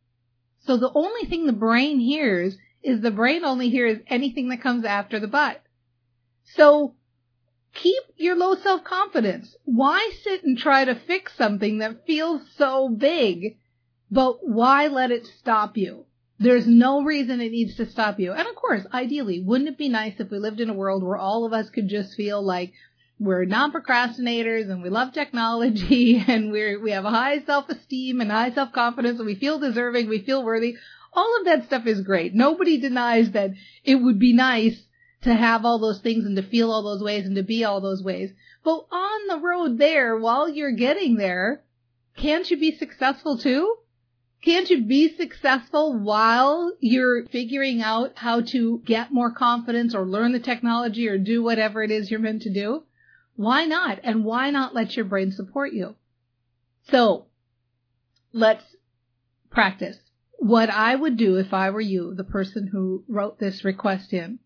So 0.60 0.76
the 0.76 0.92
only 0.94 1.28
thing 1.28 1.46
the 1.46 1.52
brain 1.52 1.98
hears 1.98 2.56
is 2.80 3.00
the 3.00 3.10
brain 3.10 3.44
only 3.44 3.70
hears 3.70 3.98
anything 4.06 4.50
that 4.50 4.62
comes 4.62 4.84
after 4.84 5.18
the 5.18 5.26
but. 5.26 5.60
So 6.54 6.94
keep 7.74 8.04
your 8.18 8.36
low 8.36 8.54
self-confidence. 8.54 9.56
Why 9.64 10.12
sit 10.22 10.44
and 10.44 10.56
try 10.56 10.84
to 10.84 10.94
fix 10.94 11.36
something 11.36 11.78
that 11.78 12.06
feels 12.06 12.42
so 12.56 12.88
big, 12.88 13.56
but 14.12 14.46
why 14.46 14.86
let 14.86 15.10
it 15.10 15.26
stop 15.26 15.76
you? 15.76 16.06
There's 16.42 16.66
no 16.66 17.02
reason 17.02 17.42
it 17.42 17.52
needs 17.52 17.76
to 17.76 17.84
stop 17.84 18.18
you. 18.18 18.32
And 18.32 18.48
of 18.48 18.54
course, 18.54 18.86
ideally, 18.94 19.40
wouldn't 19.40 19.68
it 19.68 19.76
be 19.76 19.90
nice 19.90 20.14
if 20.18 20.30
we 20.30 20.38
lived 20.38 20.58
in 20.58 20.70
a 20.70 20.74
world 20.74 21.02
where 21.02 21.18
all 21.18 21.44
of 21.44 21.52
us 21.52 21.68
could 21.68 21.86
just 21.86 22.14
feel 22.14 22.42
like 22.42 22.72
we're 23.18 23.44
non-procrastinators 23.44 24.70
and 24.70 24.82
we 24.82 24.88
love 24.88 25.12
technology 25.12 26.24
and 26.26 26.50
we're, 26.50 26.80
we 26.80 26.92
have 26.92 27.04
high 27.04 27.44
self-esteem 27.44 28.22
and 28.22 28.30
high 28.30 28.52
self-confidence 28.52 29.18
and 29.18 29.26
we 29.26 29.34
feel 29.34 29.58
deserving, 29.58 30.08
we 30.08 30.22
feel 30.22 30.42
worthy. 30.42 30.76
All 31.12 31.38
of 31.38 31.44
that 31.44 31.66
stuff 31.66 31.86
is 31.86 32.00
great. 32.00 32.34
Nobody 32.34 32.80
denies 32.80 33.32
that 33.32 33.50
it 33.84 33.96
would 33.96 34.18
be 34.18 34.32
nice 34.32 34.80
to 35.22 35.34
have 35.34 35.66
all 35.66 35.78
those 35.78 36.00
things 36.00 36.24
and 36.24 36.36
to 36.36 36.42
feel 36.42 36.70
all 36.70 36.82
those 36.82 37.02
ways 37.02 37.26
and 37.26 37.36
to 37.36 37.42
be 37.42 37.64
all 37.64 37.82
those 37.82 38.02
ways. 38.02 38.30
But 38.64 38.86
on 38.90 39.26
the 39.28 39.46
road 39.46 39.76
there, 39.76 40.16
while 40.16 40.48
you're 40.48 40.72
getting 40.72 41.16
there, 41.16 41.62
can't 42.16 42.50
you 42.50 42.58
be 42.58 42.78
successful 42.78 43.36
too? 43.36 43.76
Can't 44.42 44.70
you 44.70 44.84
be 44.84 45.14
successful 45.14 45.98
while 45.98 46.72
you're 46.80 47.26
figuring 47.26 47.82
out 47.82 48.12
how 48.16 48.40
to 48.40 48.82
get 48.86 49.12
more 49.12 49.30
confidence 49.30 49.94
or 49.94 50.06
learn 50.06 50.32
the 50.32 50.40
technology 50.40 51.08
or 51.08 51.18
do 51.18 51.42
whatever 51.42 51.82
it 51.82 51.90
is 51.90 52.10
you're 52.10 52.20
meant 52.20 52.42
to 52.42 52.52
do? 52.52 52.84
Why 53.36 53.66
not? 53.66 54.00
And 54.02 54.24
why 54.24 54.50
not 54.50 54.74
let 54.74 54.96
your 54.96 55.04
brain 55.04 55.32
support 55.32 55.74
you? 55.74 55.94
So 56.90 57.26
let's 58.32 58.64
practice. 59.50 59.98
What 60.38 60.70
I 60.70 60.96
would 60.96 61.18
do 61.18 61.36
if 61.36 61.52
I 61.52 61.68
were 61.68 61.80
you, 61.82 62.14
the 62.14 62.24
person 62.24 62.66
who 62.66 63.04
wrote 63.08 63.38
this 63.38 63.62
request 63.62 64.14
in, 64.14 64.38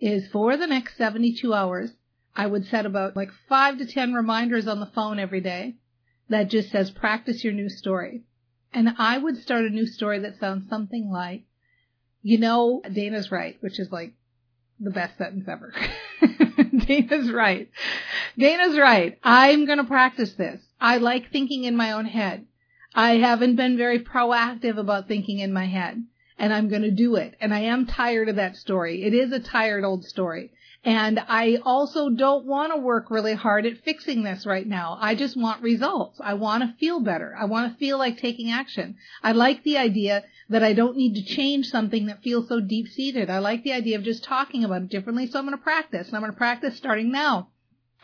is 0.00 0.28
for 0.28 0.56
the 0.56 0.68
next 0.68 0.96
72 0.96 1.52
hours, 1.52 1.90
I 2.36 2.46
would 2.46 2.66
set 2.66 2.86
about 2.86 3.16
like 3.16 3.30
five 3.48 3.78
to 3.78 3.86
10 3.86 4.14
reminders 4.14 4.68
on 4.68 4.78
the 4.78 4.86
phone 4.86 5.18
every 5.18 5.40
day 5.40 5.76
that 6.28 6.48
just 6.48 6.70
says 6.70 6.92
practice 6.92 7.42
your 7.42 7.52
new 7.52 7.68
story. 7.68 8.22
And 8.72 8.94
I 8.98 9.18
would 9.18 9.36
start 9.42 9.64
a 9.64 9.70
new 9.70 9.86
story 9.86 10.20
that 10.20 10.38
sounds 10.40 10.68
something 10.68 11.10
like, 11.10 11.44
you 12.22 12.38
know, 12.38 12.82
Dana's 12.90 13.30
right, 13.30 13.56
which 13.60 13.78
is 13.78 13.90
like 13.90 14.14
the 14.80 14.90
best 14.90 15.18
sentence 15.18 15.46
ever. 15.48 15.74
Dana's 16.86 17.30
right. 17.30 17.68
Dana's 18.38 18.78
right. 18.78 19.18
I'm 19.22 19.66
going 19.66 19.78
to 19.78 19.84
practice 19.84 20.32
this. 20.34 20.60
I 20.80 20.98
like 20.98 21.30
thinking 21.30 21.64
in 21.64 21.76
my 21.76 21.92
own 21.92 22.06
head. 22.06 22.46
I 22.94 23.12
haven't 23.18 23.56
been 23.56 23.76
very 23.76 24.00
proactive 24.00 24.78
about 24.78 25.08
thinking 25.08 25.38
in 25.38 25.52
my 25.52 25.66
head 25.66 26.02
and 26.38 26.52
I'm 26.52 26.68
going 26.68 26.82
to 26.82 26.90
do 26.90 27.16
it. 27.16 27.36
And 27.40 27.54
I 27.54 27.60
am 27.60 27.86
tired 27.86 28.28
of 28.28 28.36
that 28.36 28.56
story. 28.56 29.04
It 29.04 29.14
is 29.14 29.32
a 29.32 29.40
tired 29.40 29.84
old 29.84 30.04
story. 30.04 30.50
And 30.84 31.20
I 31.28 31.58
also 31.64 32.10
don't 32.10 32.44
want 32.44 32.72
to 32.72 32.78
work 32.80 33.08
really 33.08 33.34
hard 33.34 33.66
at 33.66 33.84
fixing 33.84 34.24
this 34.24 34.44
right 34.44 34.66
now. 34.66 34.98
I 35.00 35.14
just 35.14 35.36
want 35.36 35.62
results. 35.62 36.20
I 36.22 36.34
want 36.34 36.64
to 36.64 36.76
feel 36.78 36.98
better. 36.98 37.36
I 37.38 37.44
want 37.44 37.72
to 37.72 37.78
feel 37.78 37.98
like 37.98 38.18
taking 38.18 38.50
action. 38.50 38.96
I 39.22 39.30
like 39.30 39.62
the 39.62 39.78
idea 39.78 40.24
that 40.48 40.64
I 40.64 40.72
don't 40.72 40.96
need 40.96 41.14
to 41.14 41.24
change 41.24 41.66
something 41.66 42.06
that 42.06 42.24
feels 42.24 42.48
so 42.48 42.58
deep 42.58 42.88
seated. 42.88 43.30
I 43.30 43.38
like 43.38 43.62
the 43.62 43.72
idea 43.72 43.96
of 43.96 44.02
just 44.02 44.24
talking 44.24 44.64
about 44.64 44.82
it 44.82 44.88
differently. 44.88 45.28
So 45.28 45.38
I'm 45.38 45.46
going 45.46 45.56
to 45.56 45.62
practice 45.62 46.08
and 46.08 46.16
I'm 46.16 46.22
going 46.22 46.32
to 46.32 46.38
practice 46.38 46.76
starting 46.76 47.12
now. 47.12 47.50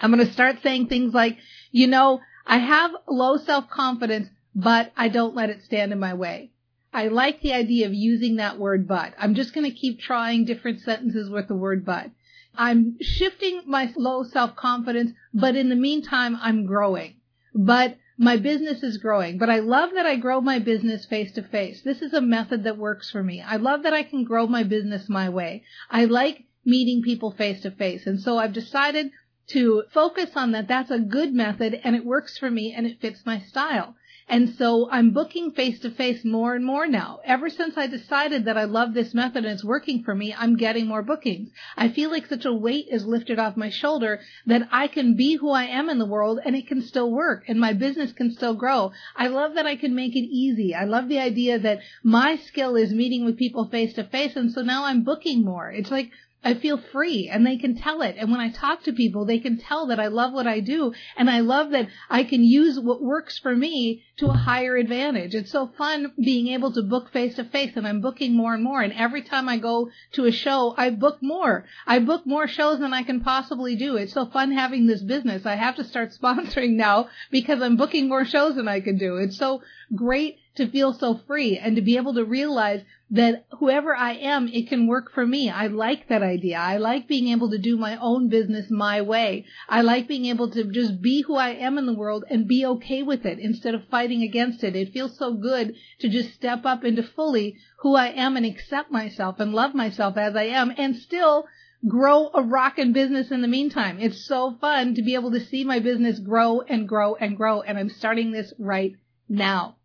I'm 0.01 0.13
going 0.13 0.25
to 0.25 0.33
start 0.33 0.63
saying 0.63 0.87
things 0.87 1.13
like, 1.13 1.37
you 1.73 1.89
know, 1.89 2.21
I 2.47 2.59
have 2.59 2.93
low 3.09 3.39
self 3.39 3.69
confidence, 3.69 4.29
but 4.55 4.93
I 4.97 5.09
don't 5.09 5.35
let 5.35 5.51
it 5.51 5.65
stand 5.65 5.93
in 5.93 5.99
my 5.99 6.15
way. 6.15 6.53
I 6.93 7.09
like 7.09 7.41
the 7.41 7.53
idea 7.53 7.87
of 7.87 7.93
using 7.93 8.37
that 8.37 8.59
word 8.59 8.87
but. 8.87 9.15
I'm 9.19 9.35
just 9.35 9.53
going 9.53 9.69
to 9.69 9.77
keep 9.77 10.01
trying 10.01 10.45
different 10.45 10.81
sentences 10.81 11.29
with 11.29 11.49
the 11.49 11.57
word 11.57 11.85
but. 11.85 12.11
I'm 12.57 12.97
shifting 13.01 13.63
my 13.67 13.93
low 13.97 14.25
self-confidence, 14.25 15.13
but 15.33 15.57
in 15.57 15.69
the 15.69 15.77
meantime, 15.77 16.39
I'm 16.41 16.67
growing. 16.67 17.17
But 17.55 17.97
my 18.17 18.37
business 18.37 18.83
is 18.83 18.99
growing, 18.99 19.39
but 19.39 19.49
I 19.49 19.61
love 19.61 19.91
that 19.95 20.05
I 20.05 20.17
grow 20.17 20.41
my 20.41 20.59
business 20.59 21.07
face 21.07 21.31
to 21.33 21.43
face. 21.43 21.83
This 21.83 22.03
is 22.03 22.13
a 22.13 22.21
method 22.21 22.65
that 22.65 22.77
works 22.77 23.11
for 23.11 23.23
me. 23.23 23.41
I 23.41 23.57
love 23.57 23.85
that 23.85 23.93
I 23.93 24.03
can 24.03 24.25
grow 24.25 24.47
my 24.47 24.65
business 24.65 25.09
my 25.09 25.29
way. 25.29 25.63
I 25.89 26.07
like 26.07 26.45
meeting 26.65 27.03
people 27.03 27.31
face 27.31 27.61
to 27.63 27.71
face. 27.71 28.07
And 28.07 28.21
so 28.21 28.39
I've 28.39 28.53
decided 28.53 29.13
to 29.49 29.85
focus 29.93 30.31
on 30.35 30.51
that. 30.53 30.67
That's 30.67 30.91
a 30.91 30.99
good 30.99 31.33
method 31.33 31.81
and 31.85 31.95
it 31.95 32.05
works 32.05 32.37
for 32.37 32.51
me 32.51 32.75
and 32.77 32.87
it 32.87 33.01
fits 33.01 33.25
my 33.25 33.39
style. 33.39 33.95
And 34.31 34.55
so 34.57 34.91
I'm 34.91 35.13
booking 35.13 35.53
face 35.53 35.81
to 35.81 35.91
face 35.91 36.23
more 36.23 36.55
and 36.55 36.65
more 36.65 36.87
now. 36.87 37.21
Ever 37.25 37.49
since 37.49 37.79
I 37.79 37.87
decided 37.87 38.45
that 38.45 38.59
I 38.59 38.65
love 38.65 38.93
this 38.93 39.15
method 39.15 39.45
and 39.45 39.55
it's 39.55 39.65
working 39.65 40.03
for 40.03 40.15
me, 40.15 40.35
I'm 40.35 40.57
getting 40.57 40.87
more 40.87 41.03
bookings. 41.03 41.51
I 41.79 41.89
feel 41.89 42.11
like 42.11 42.27
such 42.27 42.45
a 42.45 42.53
weight 42.53 42.89
is 42.91 43.07
lifted 43.07 43.39
off 43.39 43.57
my 43.57 43.71
shoulder 43.71 44.21
that 44.47 44.69
I 44.71 44.89
can 44.89 45.17
be 45.17 45.37
who 45.37 45.51
I 45.51 45.65
am 45.65 45.89
in 45.89 45.99
the 45.99 46.05
world 46.05 46.41
and 46.45 46.55
it 46.55 46.67
can 46.67 46.83
still 46.83 47.11
work 47.11 47.45
and 47.49 47.59
my 47.59 47.73
business 47.73 48.13
can 48.13 48.31
still 48.31 48.55
grow. 48.55 48.93
I 49.17 49.29
love 49.29 49.55
that 49.55 49.67
I 49.67 49.77
can 49.77 49.95
make 49.95 50.15
it 50.15 50.29
easy. 50.29 50.75
I 50.75 50.85
love 50.85 51.09
the 51.09 51.21
idea 51.21 51.59
that 51.59 51.81
my 52.03 52.37
skill 52.37 52.77
is 52.77 52.93
meeting 52.93 53.25
with 53.25 53.39
people 53.39 53.69
face 53.69 53.95
to 53.95 54.05
face 54.05 54.37
and 54.37 54.53
so 54.53 54.61
now 54.61 54.85
I'm 54.85 55.05
booking 55.05 55.43
more. 55.43 55.71
It's 55.71 55.91
like 55.91 56.11
I 56.45 56.55
feel 56.55 56.79
free 56.79 57.29
and 57.29 57.45
they 57.45 57.57
can 57.57 57.77
tell 57.77 58.01
it. 58.01 58.15
And 58.17 58.31
when 58.31 58.41
I 58.41 58.51
talk 58.51 58.85
to 58.85 58.93
people, 58.93 59.25
they 59.25 59.41
can 59.41 59.59
tell 59.59 59.87
that 59.89 59.99
I 59.99 60.07
love 60.07 60.33
what 60.33 60.47
I 60.47 60.61
do 60.61 60.95
and 61.17 61.29
I 61.29 61.41
love 61.41 61.71
that 61.71 61.89
I 62.09 62.23
can 62.23 62.45
use 62.45 62.79
what 62.79 63.03
works 63.03 63.39
for 63.39 63.57
me 63.57 64.05
to 64.19 64.29
a 64.29 64.35
higher 64.35 64.77
advantage. 64.77 65.35
It's 65.35 65.51
so 65.51 65.67
fun 65.77 66.13
being 66.17 66.49
able 66.49 66.73
to 66.73 66.83
book 66.83 67.13
face 67.13 67.35
to 67.37 67.45
face 67.45 67.73
and 67.75 67.87
I'm 67.87 68.01
booking 68.01 68.35
more 68.35 68.55
and 68.55 68.63
more. 68.63 68.81
And 68.81 68.93
every 68.93 69.23
time 69.23 69.49
I 69.49 69.59
go 69.59 69.91
to 70.13 70.27
a 70.27 70.33
show, 70.33 70.75
I 70.79 70.91
book 70.91 71.19
more. 71.21 71.67
I 71.87 71.99
book 71.99 72.25
more 72.25 72.47
shows 72.47 72.79
than 72.79 72.95
I 72.95 73.03
can 73.03 73.21
possibly 73.21 73.75
do. 73.75 73.97
It's 73.97 74.13
so 74.13 74.27
fun 74.27 74.53
having 74.53 74.87
this 74.87 75.03
business. 75.03 75.45
I 75.45 75.57
have 75.57 75.77
to 75.77 75.85
start 75.85 76.11
sponsoring 76.23 76.77
now 76.77 77.09
because 77.33 77.61
I'm 77.61 77.77
booking 77.77 78.09
more 78.09 78.25
shows 78.25 78.55
than 78.55 78.69
I 78.69 78.81
can 78.81 78.97
do. 78.97 79.17
It's 79.17 79.37
so 79.37 79.63
great 79.95 80.39
to 80.55 80.69
feel 80.69 80.93
so 80.93 81.21
free 81.27 81.59
and 81.59 81.77
to 81.77 81.83
be 81.83 81.97
able 81.97 82.15
to 82.15 82.25
realize 82.25 82.83
that 83.11 83.47
whoever 83.59 83.97
I 83.97 84.13
am, 84.13 84.49
it 84.49 84.69
can 84.69 84.87
work 84.87 85.13
for 85.13 85.27
me. 85.27 85.49
I 85.49 85.69
like 85.69 86.09
that 86.09 86.23
idea. 86.23 86.59
I 86.59 86.77
like 86.77 87.09
being 87.09 87.29
able 87.29 87.51
to 87.51 87.59
do 87.59 87.77
my 87.77 87.97
own 87.97 88.29
business 88.29 88.71
my 88.71 89.01
way. 89.01 89.47
I 89.69 89.81
like 89.81 90.07
being 90.07 90.27
able 90.27 90.51
to 90.51 90.65
just 90.65 91.01
be 91.01 91.23
who 91.23 91.37
I 91.37 91.51
am 91.51 91.79
in 91.79 91.87
the 91.87 91.95
world 91.95 92.25
and 92.29 92.47
be 92.47 92.67
okay 92.67 93.03
with 93.03 93.25
it 93.25 93.39
instead 93.39 93.75
of 93.75 93.89
fighting 93.89 94.23
against 94.23 94.63
it. 94.63 94.77
It 94.77 94.93
feels 94.93 95.17
so 95.17 95.33
good 95.33 95.75
to 96.01 96.09
just 96.09 96.35
step 96.35 96.67
up 96.67 96.85
into 96.85 97.03
fully 97.03 97.57
who 97.79 97.97
I 97.97 98.09
am 98.09 98.37
and 98.37 98.45
accept 98.45 98.91
myself 98.91 99.41
and 99.41 99.55
love 99.55 99.75
myself 99.75 100.19
as 100.19 100.37
I 100.37 100.45
am 100.45 100.75
and 100.77 100.95
still 100.95 101.47
grow 101.87 102.31
a 102.35 102.43
rockin' 102.43 102.93
business 102.93 103.31
in 103.31 103.41
the 103.41 103.49
meantime. 103.49 103.99
It's 104.01 104.27
so 104.27 104.59
fun 104.61 104.95
to 104.97 105.03
be 105.03 105.15
able 105.15 105.31
to 105.31 105.41
see 105.41 105.65
my 105.65 105.79
business 105.79 106.19
grow 106.19 106.61
and 106.61 106.87
grow 106.87 107.15
and 107.15 107.37
grow 107.39 107.63
and 107.63 107.79
I'm 107.79 107.89
starting 107.89 108.33
this 108.33 108.53
right 108.59 108.97
now. 109.31 109.77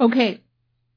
Okay. 0.00 0.40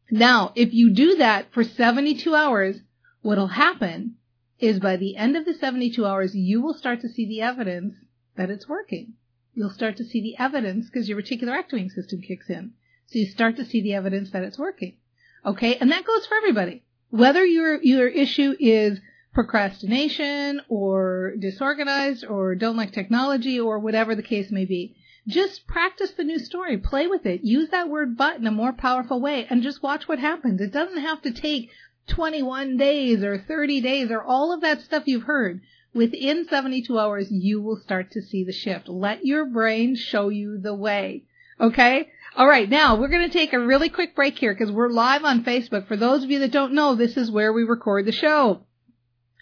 Now, 0.10 0.54
if 0.56 0.74
you 0.74 0.94
do 0.94 1.18
that 1.18 1.52
for 1.54 1.64
72 1.64 2.34
hours, 2.34 2.78
what'll 3.22 3.48
happen 3.48 4.16
is 4.60 4.80
by 4.80 4.98
the 4.98 5.16
end 5.16 5.36
of 5.36 5.46
the 5.46 5.54
72 5.54 6.06
hours, 6.06 6.36
you 6.36 6.62
will 6.62 6.74
start 6.74 7.02
to 7.02 7.10
see 7.10 7.28
the 7.28 7.42
evidence 7.42 7.96
that 8.36 8.50
it's 8.50 8.68
working. 8.68 9.14
You'll 9.54 9.70
start 9.70 9.98
to 9.98 10.06
see 10.06 10.22
the 10.22 10.38
evidence 10.42 10.86
because 10.86 11.10
your 11.10 11.22
reticular 11.22 11.58
activating 11.58 11.90
system 11.90 12.22
kicks 12.22 12.50
in. 12.50 12.74
So 13.08 13.20
you 13.20 13.26
start 13.26 13.56
to 13.58 13.66
see 13.66 13.82
the 13.82 13.94
evidence 13.94 14.32
that 14.32 14.44
it's 14.44 14.58
working. 14.58 14.98
Okay. 15.46 15.76
And 15.76 15.92
that 15.92 16.06
goes 16.06 16.26
for 16.26 16.36
everybody. 16.36 16.84
Whether 17.10 17.46
your, 17.46 17.82
your 17.82 18.08
issue 18.08 18.56
is 18.60 19.00
procrastination 19.34 20.62
or 20.68 21.34
disorganized 21.40 22.26
or 22.26 22.56
don't 22.56 22.76
like 22.76 22.92
technology 22.92 23.60
or 23.60 23.80
whatever 23.80 24.16
the 24.16 24.24
case 24.24 24.52
may 24.52 24.66
be, 24.66 24.96
just 25.28 25.68
practice 25.68 26.12
the 26.12 26.24
new 26.24 26.40
story. 26.40 26.78
Play 26.78 27.08
with 27.08 27.26
it. 27.26 27.44
Use 27.44 27.70
that 27.70 27.90
word 27.90 28.18
but 28.18 28.38
in 28.38 28.48
a 28.48 28.52
more 28.52 28.74
powerful 28.74 29.20
way 29.20 29.46
and 29.50 29.62
just 29.62 29.84
watch 29.84 30.08
what 30.08 30.20
happens. 30.20 30.62
It 30.62 30.72
doesn't 30.72 31.02
have 31.02 31.22
to 31.24 31.32
take 31.32 31.70
21 32.08 32.78
days 32.78 33.24
or 33.24 33.38
30 33.38 33.82
days 33.82 34.10
or 34.10 34.24
all 34.24 34.54
of 34.54 34.62
that 34.62 34.82
stuff 34.82 35.04
you've 35.06 35.24
heard. 35.24 35.62
Within 35.94 36.48
72 36.48 36.98
hours, 36.98 37.32
you 37.32 37.62
will 37.62 37.78
start 37.78 38.12
to 38.12 38.22
see 38.22 38.44
the 38.44 38.54
shift. 38.54 38.88
Let 38.88 39.26
your 39.26 39.46
brain 39.46 39.96
show 39.96 40.30
you 40.30 40.60
the 40.60 40.76
way. 40.76 41.24
Okay? 41.60 42.10
All 42.36 42.48
right. 42.48 42.70
Now 42.70 42.96
we're 42.96 43.08
going 43.08 43.28
to 43.28 43.34
take 43.34 43.52
a 43.52 43.60
really 43.60 43.90
quick 43.90 44.16
break 44.16 44.38
here 44.38 44.54
because 44.54 44.72
we're 44.72 44.90
live 44.90 45.26
on 45.26 45.44
Facebook. 45.44 45.88
For 45.88 45.98
those 45.98 46.24
of 46.24 46.32
you 46.32 46.40
that 46.40 46.52
don't 46.52 46.74
know, 46.74 46.96
this 46.96 47.18
is 47.18 47.32
where 47.32 47.52
we 47.52 47.64
record 47.64 48.06
the 48.06 48.12
show. 48.12 48.62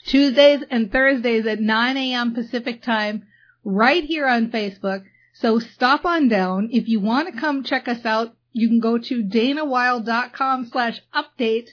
Tuesdays 0.08 0.64
and 0.70 0.92
Thursdays 0.92 1.46
at 1.46 1.60
9 1.60 1.98
a.m. 1.98 2.34
Pacific 2.34 2.82
time 2.82 3.28
right 3.64 4.04
here 4.04 4.28
on 4.28 4.50
Facebook. 4.50 5.04
So 5.38 5.60
stop 5.60 6.06
on 6.06 6.30
down. 6.30 6.70
If 6.72 6.88
you 6.88 7.02
want 7.02 7.34
to 7.34 7.40
come 7.40 7.64
check 7.64 7.90
us 7.90 8.06
out, 8.06 8.36
you 8.54 8.70
can 8.70 8.80
go 8.80 8.98
to 8.98 9.22
danawilde.com 9.22 10.68
slash 10.68 11.02
update 11.14 11.68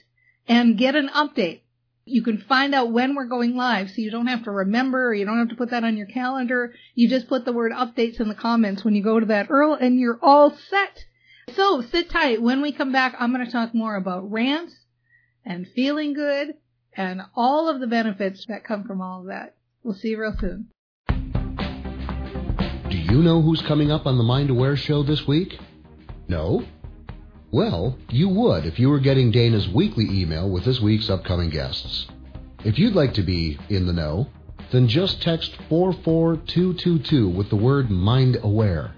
and 0.49 0.77
get 0.77 0.95
an 0.95 1.07
update. 1.07 1.61
You 2.03 2.23
can 2.23 2.39
find 2.39 2.75
out 2.75 2.91
when 2.91 3.15
we're 3.15 3.29
going 3.29 3.55
live 3.55 3.89
so 3.89 4.01
you 4.01 4.11
don't 4.11 4.27
have 4.27 4.43
to 4.43 4.51
remember 4.51 5.07
or 5.07 5.13
you 5.13 5.23
don't 5.23 5.37
have 5.37 5.47
to 5.47 5.55
put 5.55 5.69
that 5.69 5.85
on 5.85 5.95
your 5.95 6.07
calendar. 6.07 6.73
You 6.93 7.07
just 7.07 7.29
put 7.29 7.45
the 7.45 7.53
word 7.53 7.71
updates 7.71 8.19
in 8.19 8.27
the 8.27 8.35
comments 8.35 8.83
when 8.83 8.95
you 8.95 9.01
go 9.01 9.17
to 9.17 9.27
that 9.27 9.47
URL 9.47 9.77
and 9.79 9.97
you're 9.97 10.19
all 10.21 10.51
set. 10.51 11.05
So 11.53 11.81
sit 11.81 12.09
tight. 12.09 12.41
When 12.41 12.61
we 12.61 12.73
come 12.73 12.91
back, 12.91 13.15
I'm 13.17 13.33
going 13.33 13.45
to 13.45 13.51
talk 13.51 13.73
more 13.73 13.95
about 13.95 14.29
rants 14.29 14.75
and 15.45 15.65
feeling 15.65 16.11
good 16.11 16.55
and 16.91 17.21
all 17.33 17.69
of 17.69 17.79
the 17.79 17.87
benefits 17.87 18.45
that 18.47 18.65
come 18.65 18.83
from 18.83 19.01
all 19.01 19.21
of 19.21 19.27
that. 19.27 19.55
We'll 19.83 19.95
see 19.95 20.09
you 20.09 20.19
real 20.19 20.35
soon. 20.37 20.67
You 23.13 23.21
know 23.21 23.43
who's 23.43 23.61
coming 23.61 23.91
up 23.91 24.07
on 24.07 24.17
the 24.17 24.23
Mind 24.23 24.49
Aware 24.49 24.75
show 24.75 25.03
this 25.03 25.27
week? 25.27 25.59
No? 26.27 26.65
Well, 27.51 27.95
you 28.09 28.27
would 28.27 28.65
if 28.65 28.79
you 28.79 28.89
were 28.89 28.99
getting 28.99 29.29
Dana's 29.29 29.69
weekly 29.69 30.05
email 30.09 30.49
with 30.49 30.65
this 30.65 30.81
week's 30.81 31.11
upcoming 31.11 31.51
guests. 31.51 32.07
If 32.65 32.79
you'd 32.79 32.95
like 32.95 33.13
to 33.13 33.21
be 33.21 33.59
in 33.69 33.85
the 33.85 33.93
know, 33.93 34.29
then 34.71 34.87
just 34.87 35.21
text 35.21 35.55
44222 35.69 37.29
with 37.29 37.51
the 37.51 37.55
word 37.55 37.91
Mind 37.91 38.39
Aware. 38.41 38.95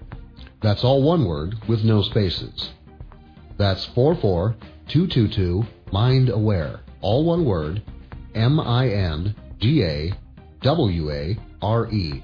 That's 0.62 0.82
all 0.82 1.02
one 1.02 1.26
word 1.26 1.54
with 1.68 1.84
no 1.84 2.00
spaces. 2.00 2.70
That's 3.58 3.84
44222 3.84 5.62
Mind 5.92 6.30
Aware. 6.30 6.80
All 7.02 7.26
one 7.26 7.44
word 7.44 7.82
M 8.34 8.60
I 8.60 8.88
N 8.88 9.36
D 9.60 9.84
A 9.84 10.14
W 10.62 11.10
A 11.10 11.36
R 11.60 11.92
E 11.92 12.22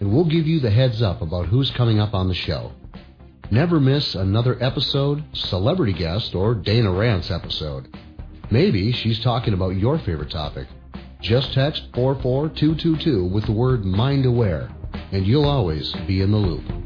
and 0.00 0.12
we'll 0.12 0.24
give 0.24 0.46
you 0.46 0.60
the 0.60 0.70
heads 0.70 1.02
up 1.02 1.22
about 1.22 1.46
who's 1.46 1.70
coming 1.70 2.00
up 2.00 2.14
on 2.14 2.28
the 2.28 2.34
show. 2.34 2.72
Never 3.50 3.78
miss 3.78 4.14
another 4.14 4.56
episode, 4.62 5.24
celebrity 5.32 5.92
guest, 5.92 6.34
or 6.34 6.54
Dana 6.54 6.90
Rants 6.90 7.30
episode. 7.30 7.94
Maybe 8.50 8.92
she's 8.92 9.20
talking 9.20 9.54
about 9.54 9.76
your 9.76 9.98
favorite 9.98 10.30
topic. 10.30 10.66
Just 11.20 11.52
text 11.52 11.82
44222 11.94 13.26
with 13.26 13.44
the 13.44 13.52
word 13.52 13.84
Mind 13.84 14.24
Aware, 14.24 14.70
and 15.12 15.26
you'll 15.26 15.48
always 15.48 15.92
be 16.06 16.22
in 16.22 16.30
the 16.30 16.38
loop. 16.38 16.79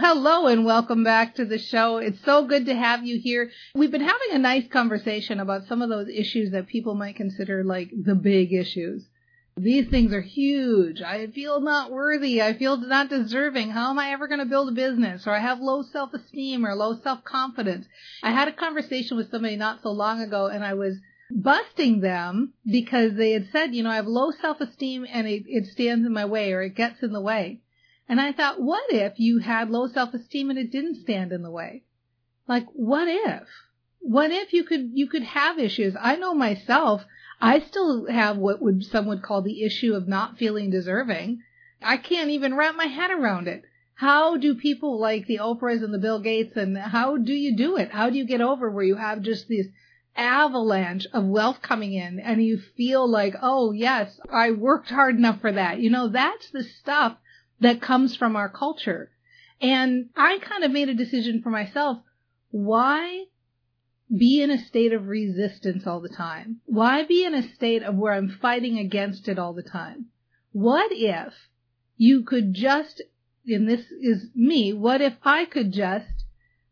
Hello, 0.00 0.46
and 0.46 0.64
welcome 0.64 1.02
back 1.02 1.34
to 1.34 1.44
the 1.44 1.58
show. 1.58 1.96
It's 1.96 2.24
so 2.24 2.46
good 2.46 2.66
to 2.66 2.74
have 2.76 3.04
you 3.04 3.18
here. 3.18 3.50
We've 3.74 3.90
been 3.90 4.00
having 4.00 4.30
a 4.30 4.38
nice 4.38 4.68
conversation 4.68 5.40
about 5.40 5.66
some 5.66 5.82
of 5.82 5.88
those 5.88 6.06
issues 6.08 6.52
that 6.52 6.68
people 6.68 6.94
might 6.94 7.16
consider 7.16 7.64
like 7.64 7.90
the 8.04 8.14
big 8.14 8.52
issues. 8.52 9.04
These 9.56 9.88
things 9.88 10.12
are 10.12 10.20
huge. 10.20 11.02
I 11.02 11.26
feel 11.26 11.60
not 11.60 11.90
worthy. 11.90 12.40
I 12.40 12.52
feel 12.52 12.76
not 12.76 13.10
deserving. 13.10 13.70
How 13.70 13.90
am 13.90 13.98
I 13.98 14.12
ever 14.12 14.28
going 14.28 14.38
to 14.38 14.46
build 14.46 14.68
a 14.68 14.72
business? 14.72 15.26
Or 15.26 15.32
I 15.32 15.40
have 15.40 15.58
low 15.58 15.82
self-esteem 15.82 16.64
or 16.64 16.76
low 16.76 17.00
self-confidence. 17.02 17.86
I 18.22 18.30
had 18.30 18.46
a 18.46 18.52
conversation 18.52 19.16
with 19.16 19.32
somebody 19.32 19.56
not 19.56 19.82
so 19.82 19.90
long 19.90 20.20
ago 20.20 20.46
and 20.46 20.62
I 20.62 20.74
was 20.74 20.94
busting 21.28 22.02
them 22.02 22.52
because 22.64 23.14
they 23.14 23.32
had 23.32 23.48
said, 23.50 23.74
you 23.74 23.82
know, 23.82 23.90
I 23.90 23.96
have 23.96 24.06
low 24.06 24.30
self-esteem 24.30 25.08
and 25.12 25.26
it, 25.26 25.42
it 25.48 25.66
stands 25.66 26.06
in 26.06 26.12
my 26.12 26.24
way 26.24 26.52
or 26.52 26.62
it 26.62 26.76
gets 26.76 27.02
in 27.02 27.12
the 27.12 27.20
way. 27.20 27.62
And 28.08 28.20
I 28.20 28.32
thought, 28.32 28.60
what 28.60 28.84
if 28.90 29.18
you 29.18 29.38
had 29.38 29.70
low 29.70 29.86
self-esteem 29.86 30.48
and 30.48 30.58
it 30.58 30.72
didn't 30.72 31.02
stand 31.02 31.30
in 31.30 31.42
the 31.42 31.50
way? 31.50 31.84
Like, 32.46 32.66
what 32.72 33.06
if? 33.06 33.46
What 34.00 34.30
if 34.30 34.52
you 34.54 34.64
could, 34.64 34.92
you 34.94 35.08
could 35.08 35.24
have 35.24 35.58
issues? 35.58 35.94
I 36.00 36.16
know 36.16 36.34
myself, 36.34 37.04
I 37.40 37.60
still 37.60 38.06
have 38.10 38.38
what 38.38 38.62
would, 38.62 38.82
some 38.84 39.06
would 39.06 39.22
call 39.22 39.42
the 39.42 39.62
issue 39.62 39.92
of 39.92 40.08
not 40.08 40.38
feeling 40.38 40.70
deserving. 40.70 41.42
I 41.82 41.98
can't 41.98 42.30
even 42.30 42.54
wrap 42.54 42.74
my 42.74 42.86
head 42.86 43.10
around 43.10 43.46
it. 43.46 43.64
How 43.94 44.36
do 44.36 44.54
people 44.54 44.98
like 44.98 45.26
the 45.26 45.38
Oprahs 45.38 45.82
and 45.82 45.92
the 45.92 45.98
Bill 45.98 46.20
Gates 46.20 46.56
and 46.56 46.78
how 46.78 47.18
do 47.18 47.34
you 47.34 47.56
do 47.56 47.76
it? 47.76 47.90
How 47.90 48.08
do 48.08 48.16
you 48.16 48.24
get 48.24 48.40
over 48.40 48.70
where 48.70 48.84
you 48.84 48.94
have 48.94 49.20
just 49.20 49.48
this 49.48 49.66
avalanche 50.16 51.06
of 51.12 51.24
wealth 51.24 51.60
coming 51.60 51.92
in 51.92 52.18
and 52.20 52.42
you 52.42 52.58
feel 52.76 53.08
like, 53.08 53.34
oh 53.42 53.72
yes, 53.72 54.18
I 54.32 54.52
worked 54.52 54.88
hard 54.88 55.16
enough 55.16 55.40
for 55.40 55.52
that. 55.52 55.80
You 55.80 55.90
know, 55.90 56.08
that's 56.08 56.50
the 56.50 56.62
stuff 56.62 57.18
that 57.60 57.82
comes 57.82 58.16
from 58.16 58.36
our 58.36 58.48
culture. 58.48 59.10
And 59.60 60.10
I 60.16 60.38
kind 60.38 60.64
of 60.64 60.70
made 60.70 60.88
a 60.88 60.94
decision 60.94 61.42
for 61.42 61.50
myself. 61.50 61.98
Why 62.50 63.24
be 64.16 64.40
in 64.40 64.50
a 64.50 64.64
state 64.64 64.92
of 64.92 65.08
resistance 65.08 65.86
all 65.86 66.00
the 66.00 66.08
time? 66.08 66.60
Why 66.64 67.04
be 67.04 67.24
in 67.24 67.34
a 67.34 67.54
state 67.54 67.82
of 67.82 67.96
where 67.96 68.14
I'm 68.14 68.38
fighting 68.40 68.78
against 68.78 69.28
it 69.28 69.38
all 69.38 69.52
the 69.52 69.62
time? 69.62 70.06
What 70.52 70.90
if 70.92 71.34
you 71.96 72.22
could 72.22 72.54
just, 72.54 73.02
and 73.46 73.68
this 73.68 73.90
is 73.90 74.28
me, 74.34 74.72
what 74.72 75.00
if 75.00 75.14
I 75.24 75.44
could 75.44 75.72
just 75.72 76.24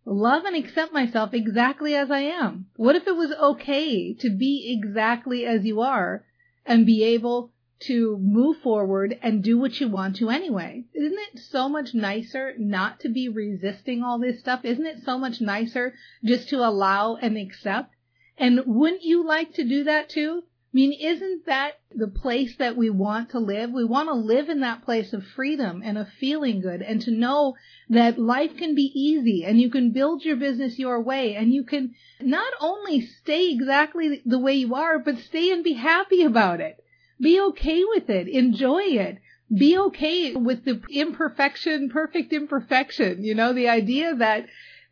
love 0.05 0.45
and 0.45 0.57
accept 0.57 0.93
myself 0.93 1.35
exactly 1.35 1.95
as 1.95 2.11
I 2.11 2.21
am? 2.21 2.67
What 2.77 2.97
if 2.97 3.07
it 3.07 3.17
was 3.17 3.33
okay 3.33 4.15
to 4.15 4.31
be 4.31 4.79
exactly 4.79 5.45
as 5.45 5.65
you 5.65 5.81
are 5.81 6.25
and 6.65 6.87
be 6.87 7.03
able 7.05 7.51
to 7.79 8.17
move 8.19 8.57
forward 8.59 9.19
and 9.23 9.45
do 9.45 9.59
what 9.59 9.81
you 9.81 9.89
want 9.89 10.17
to 10.17 10.31
anyway. 10.31 10.85
Isn't 10.95 11.19
it 11.33 11.39
so 11.39 11.69
much 11.69 11.95
nicer 11.95 12.55
not 12.59 13.01
to 13.01 13.09
be 13.09 13.29
resisting 13.29 14.03
all 14.03 14.19
this 14.19 14.41
stuff? 14.41 14.65
Isn't 14.65 14.87
it 14.87 15.03
so 15.05 15.19
much 15.19 15.41
nicer 15.41 15.95
just 16.25 16.49
to 16.51 16.67
allow 16.67 17.17
and 17.17 17.37
accept? 17.37 17.95
And 18.39 18.61
wouldn't 18.67 19.03
you 19.03 19.27
like 19.27 19.55
to 19.55 19.65
do 19.65 19.85
that 19.85 20.09
too? 20.09 20.43
I 20.45 20.77
mean, 20.77 20.93
isn't 20.93 21.47
that 21.47 21.79
the 21.91 22.09
place 22.09 22.57
that 22.57 22.77
we 22.77 22.91
want 22.91 23.31
to 23.31 23.39
live? 23.39 23.71
We 23.71 23.85
want 23.85 24.09
to 24.11 24.15
live 24.15 24.51
in 24.51 24.61
that 24.61 24.83
place 24.83 25.15
of 25.15 25.25
freedom 25.25 25.81
and 25.83 25.97
of 25.97 26.09
feeling 26.21 26.61
good 26.61 26.83
and 26.83 27.01
to 27.03 27.11
know 27.11 27.55
that 27.89 28.19
life 28.19 28.57
can 28.59 28.75
be 28.75 28.93
easy 28.95 29.45
and 29.45 29.59
you 29.59 29.71
can 29.71 29.93
build 29.93 30.23
your 30.23 30.37
business 30.37 30.79
your 30.79 31.01
way 31.01 31.35
and 31.35 31.53
you 31.55 31.65
can 31.65 31.95
not 32.21 32.53
only 32.61 33.01
stay 33.01 33.51
exactly 33.53 34.23
the 34.27 34.39
way 34.39 34.55
you 34.55 34.75
are, 34.75 34.99
but 34.99 35.19
stay 35.19 35.51
and 35.51 35.65
be 35.65 35.73
happy 35.73 36.23
about 36.25 36.61
it. 36.61 36.85
Be 37.21 37.41
okay 37.41 37.85
with 37.85 38.11
it. 38.11 38.29
Enjoy 38.29 38.83
it. 38.83 39.19
Be 39.55 39.79
okay 39.79 40.35
with 40.35 40.65
the 40.65 40.83
imperfection, 40.91 41.89
perfect 41.89 42.33
imperfection. 42.33 43.23
You 43.23 43.35
know, 43.35 43.53
the 43.53 43.69
idea 43.69 44.15
that 44.17 44.47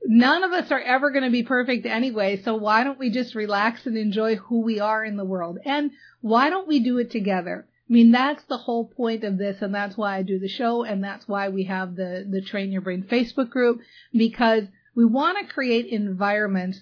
none 0.06 0.44
of 0.44 0.52
us 0.52 0.70
are 0.70 0.80
ever 0.80 1.10
going 1.10 1.24
to 1.24 1.30
be 1.30 1.42
perfect 1.42 1.86
anyway, 1.86 2.40
so 2.42 2.54
why 2.54 2.84
don't 2.84 2.98
we 2.98 3.10
just 3.10 3.34
relax 3.34 3.86
and 3.86 3.96
enjoy 3.96 4.36
who 4.36 4.60
we 4.60 4.78
are 4.80 5.04
in 5.04 5.16
the 5.16 5.24
world? 5.24 5.58
And 5.64 5.90
why 6.20 6.50
don't 6.50 6.68
we 6.68 6.80
do 6.80 6.98
it 6.98 7.10
together? 7.10 7.66
I 7.88 7.92
mean, 7.92 8.12
that's 8.12 8.42
the 8.44 8.56
whole 8.56 8.86
point 8.86 9.24
of 9.24 9.36
this, 9.36 9.60
and 9.60 9.74
that's 9.74 9.96
why 9.96 10.16
I 10.16 10.22
do 10.22 10.38
the 10.38 10.48
show, 10.48 10.84
and 10.84 11.02
that's 11.04 11.28
why 11.28 11.48
we 11.48 11.64
have 11.64 11.96
the, 11.96 12.26
the 12.28 12.40
Train 12.40 12.72
Your 12.72 12.80
Brain 12.80 13.02
Facebook 13.02 13.50
group, 13.50 13.80
because 14.12 14.64
we 14.94 15.04
want 15.04 15.38
to 15.38 15.52
create 15.52 15.86
environments 15.86 16.80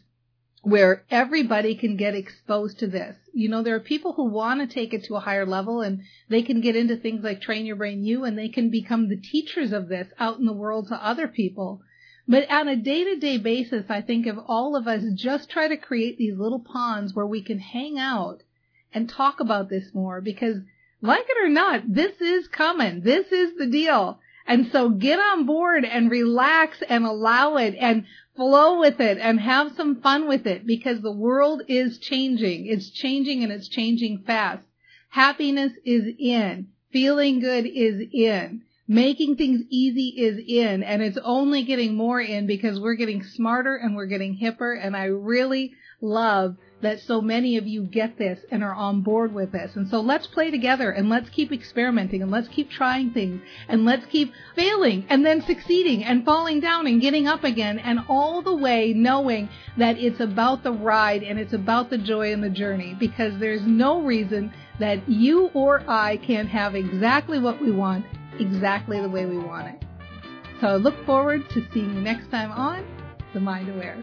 where 0.62 1.04
everybody 1.10 1.74
can 1.74 1.96
get 1.96 2.14
exposed 2.14 2.78
to 2.78 2.86
this. 2.86 3.16
You 3.34 3.48
know, 3.48 3.62
there 3.62 3.74
are 3.74 3.80
people 3.80 4.12
who 4.12 4.30
want 4.30 4.60
to 4.60 4.72
take 4.72 4.94
it 4.94 5.04
to 5.04 5.16
a 5.16 5.20
higher 5.20 5.44
level 5.44 5.80
and 5.80 6.02
they 6.28 6.42
can 6.42 6.60
get 6.60 6.76
into 6.76 6.96
things 6.96 7.24
like 7.24 7.40
Train 7.40 7.66
Your 7.66 7.76
Brain 7.76 8.04
U 8.04 8.24
and 8.24 8.38
they 8.38 8.48
can 8.48 8.70
become 8.70 9.08
the 9.08 9.16
teachers 9.16 9.72
of 9.72 9.88
this 9.88 10.08
out 10.18 10.38
in 10.38 10.46
the 10.46 10.52
world 10.52 10.88
to 10.88 10.94
other 10.94 11.26
people. 11.26 11.82
But 12.28 12.48
on 12.48 12.68
a 12.68 12.76
day 12.76 13.02
to 13.02 13.16
day 13.16 13.38
basis, 13.38 13.86
I 13.88 14.02
think 14.02 14.26
if 14.26 14.36
all 14.46 14.76
of 14.76 14.86
us 14.86 15.02
just 15.14 15.50
try 15.50 15.66
to 15.66 15.76
create 15.76 16.16
these 16.16 16.38
little 16.38 16.60
ponds 16.60 17.12
where 17.12 17.26
we 17.26 17.42
can 17.42 17.58
hang 17.58 17.98
out 17.98 18.42
and 18.94 19.08
talk 19.08 19.40
about 19.40 19.68
this 19.68 19.92
more 19.92 20.20
because 20.20 20.58
like 21.00 21.26
it 21.28 21.44
or 21.44 21.48
not, 21.48 21.82
this 21.92 22.20
is 22.20 22.46
coming. 22.46 23.00
This 23.00 23.26
is 23.32 23.56
the 23.56 23.66
deal. 23.66 24.20
And 24.46 24.70
so 24.70 24.90
get 24.90 25.18
on 25.18 25.46
board 25.46 25.84
and 25.84 26.10
relax 26.10 26.82
and 26.88 27.04
allow 27.04 27.56
it 27.56 27.74
and 27.78 28.04
flow 28.36 28.80
with 28.80 29.00
it 29.00 29.18
and 29.18 29.40
have 29.40 29.72
some 29.76 30.00
fun 30.00 30.28
with 30.28 30.46
it 30.46 30.66
because 30.66 31.00
the 31.00 31.12
world 31.12 31.62
is 31.68 31.98
changing. 31.98 32.66
It's 32.66 32.90
changing 32.90 33.42
and 33.42 33.52
it's 33.52 33.68
changing 33.68 34.24
fast. 34.26 34.64
Happiness 35.10 35.72
is 35.84 36.04
in. 36.18 36.68
Feeling 36.92 37.40
good 37.40 37.66
is 37.66 38.02
in 38.12 38.62
making 38.88 39.36
things 39.36 39.62
easy 39.70 40.08
is 40.08 40.38
in 40.46 40.82
and 40.82 41.02
it's 41.02 41.18
only 41.24 41.62
getting 41.62 41.94
more 41.94 42.20
in 42.20 42.46
because 42.46 42.80
we're 42.80 42.94
getting 42.94 43.22
smarter 43.22 43.76
and 43.76 43.94
we're 43.94 44.06
getting 44.06 44.36
hipper 44.36 44.76
and 44.78 44.96
I 44.96 45.04
really 45.04 45.72
love 46.00 46.56
that 46.82 47.00
so 47.00 47.20
many 47.20 47.56
of 47.56 47.66
you 47.66 47.82
get 47.84 48.18
this 48.18 48.40
and 48.50 48.62
are 48.62 48.74
on 48.74 49.02
board 49.02 49.32
with 49.32 49.52
this. 49.52 49.72
And 49.74 49.88
so 49.88 50.00
let's 50.00 50.26
play 50.26 50.50
together 50.50 50.90
and 50.90 51.08
let's 51.08 51.30
keep 51.30 51.52
experimenting 51.52 52.22
and 52.22 52.30
let's 52.30 52.48
keep 52.48 52.70
trying 52.70 53.12
things 53.12 53.40
and 53.68 53.84
let's 53.84 54.04
keep 54.06 54.32
failing 54.54 55.06
and 55.08 55.24
then 55.24 55.42
succeeding 55.42 56.04
and 56.04 56.24
falling 56.24 56.60
down 56.60 56.86
and 56.86 57.00
getting 57.00 57.26
up 57.26 57.44
again 57.44 57.78
and 57.78 58.00
all 58.08 58.42
the 58.42 58.54
way 58.54 58.92
knowing 58.92 59.48
that 59.78 59.96
it's 59.96 60.20
about 60.20 60.62
the 60.62 60.72
ride 60.72 61.22
and 61.22 61.38
it's 61.38 61.52
about 61.52 61.88
the 61.88 61.98
joy 61.98 62.32
and 62.32 62.42
the 62.42 62.50
journey 62.50 62.96
because 62.98 63.38
there's 63.38 63.62
no 63.62 64.02
reason 64.02 64.52
that 64.78 65.08
you 65.08 65.46
or 65.54 65.88
I 65.88 66.16
can't 66.16 66.48
have 66.48 66.74
exactly 66.74 67.38
what 67.38 67.60
we 67.60 67.70
want 67.70 68.04
exactly 68.38 69.00
the 69.00 69.08
way 69.08 69.26
we 69.26 69.38
want 69.38 69.68
it. 69.68 69.84
So 70.60 70.68
I 70.68 70.76
look 70.76 71.04
forward 71.04 71.48
to 71.50 71.66
seeing 71.72 71.94
you 71.94 72.00
next 72.00 72.30
time 72.30 72.50
on 72.52 72.84
The 73.34 73.40
Mind 73.40 73.68
Aware. 73.68 74.02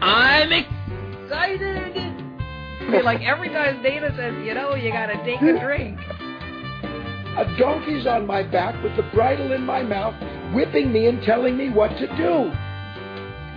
I'm 0.00 0.52
excited! 0.52 1.76
I 2.80 2.90
mean, 2.90 3.04
like 3.04 3.22
every 3.22 3.48
time 3.50 3.82
Dana 3.82 4.14
says, 4.16 4.34
you 4.44 4.54
know, 4.54 4.74
you 4.74 4.90
gotta 4.92 5.22
take 5.24 5.40
a 5.42 5.58
drink. 5.60 5.98
A 7.36 7.56
donkey's 7.58 8.06
on 8.06 8.26
my 8.26 8.42
back 8.42 8.82
with 8.82 8.96
the 8.96 9.02
bridle 9.14 9.52
in 9.52 9.64
my 9.64 9.82
mouth, 9.82 10.14
whipping 10.54 10.92
me 10.92 11.06
and 11.06 11.22
telling 11.22 11.56
me 11.56 11.70
what 11.70 11.90
to 11.98 12.06
do. 12.16 12.50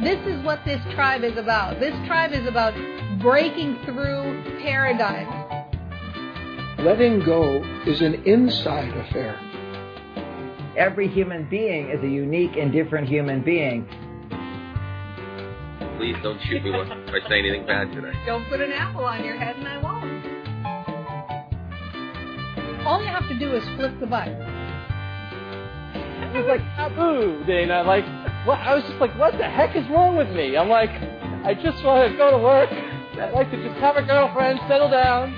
This 0.03 0.19
is 0.27 0.43
what 0.43 0.59
this 0.65 0.81
tribe 0.93 1.23
is 1.23 1.37
about. 1.37 1.79
This 1.79 1.95
tribe 2.05 2.33
is 2.33 2.47
about 2.47 2.73
breaking 3.19 3.77
through 3.85 4.59
paradigms 4.61 5.43
letting 6.83 7.23
go 7.23 7.63
is 7.87 8.01
an 8.01 8.15
inside 8.25 8.93
affair. 8.97 9.39
Every 10.77 11.07
human 11.07 11.47
being 11.49 11.89
is 11.89 12.03
a 12.03 12.07
unique 12.07 12.57
and 12.57 12.73
different 12.73 13.07
human 13.07 13.41
being. 13.41 13.87
Please 16.03 16.19
don't 16.21 16.41
shoot 16.41 16.61
me 16.61 16.69
if 16.69 16.89
I 16.91 17.29
say 17.29 17.39
anything 17.39 17.65
bad 17.65 17.89
today. 17.93 18.11
Don't 18.25 18.43
put 18.49 18.59
an 18.59 18.73
apple 18.73 19.05
on 19.05 19.23
your 19.23 19.37
head 19.37 19.55
and 19.55 19.65
I 19.65 19.77
won't. 19.81 20.03
All 22.85 22.99
you 23.01 23.07
have 23.07 23.25
to 23.29 23.39
do 23.39 23.55
is 23.55 23.63
flip 23.77 23.97
the 24.01 24.07
button. 24.07 24.33
It 25.95 26.39
was 26.39 26.45
like 26.45 26.59
taboo, 26.75 27.41
Dana. 27.47 27.83
Like, 27.83 28.03
what? 28.45 28.59
I 28.59 28.75
was 28.75 28.83
just 28.83 28.99
like, 28.99 29.17
what 29.17 29.37
the 29.37 29.47
heck 29.47 29.77
is 29.77 29.87
wrong 29.87 30.17
with 30.17 30.27
me? 30.31 30.57
I'm 30.57 30.67
like, 30.67 30.89
I 31.45 31.53
just 31.53 31.81
want 31.85 32.11
to 32.11 32.17
go 32.17 32.31
to 32.31 32.37
work. 32.37 32.69
I'd 32.69 33.31
like 33.33 33.49
to 33.51 33.63
just 33.65 33.79
have 33.79 33.95
a 33.95 34.03
girlfriend, 34.03 34.59
settle 34.67 34.89
down, 34.89 35.33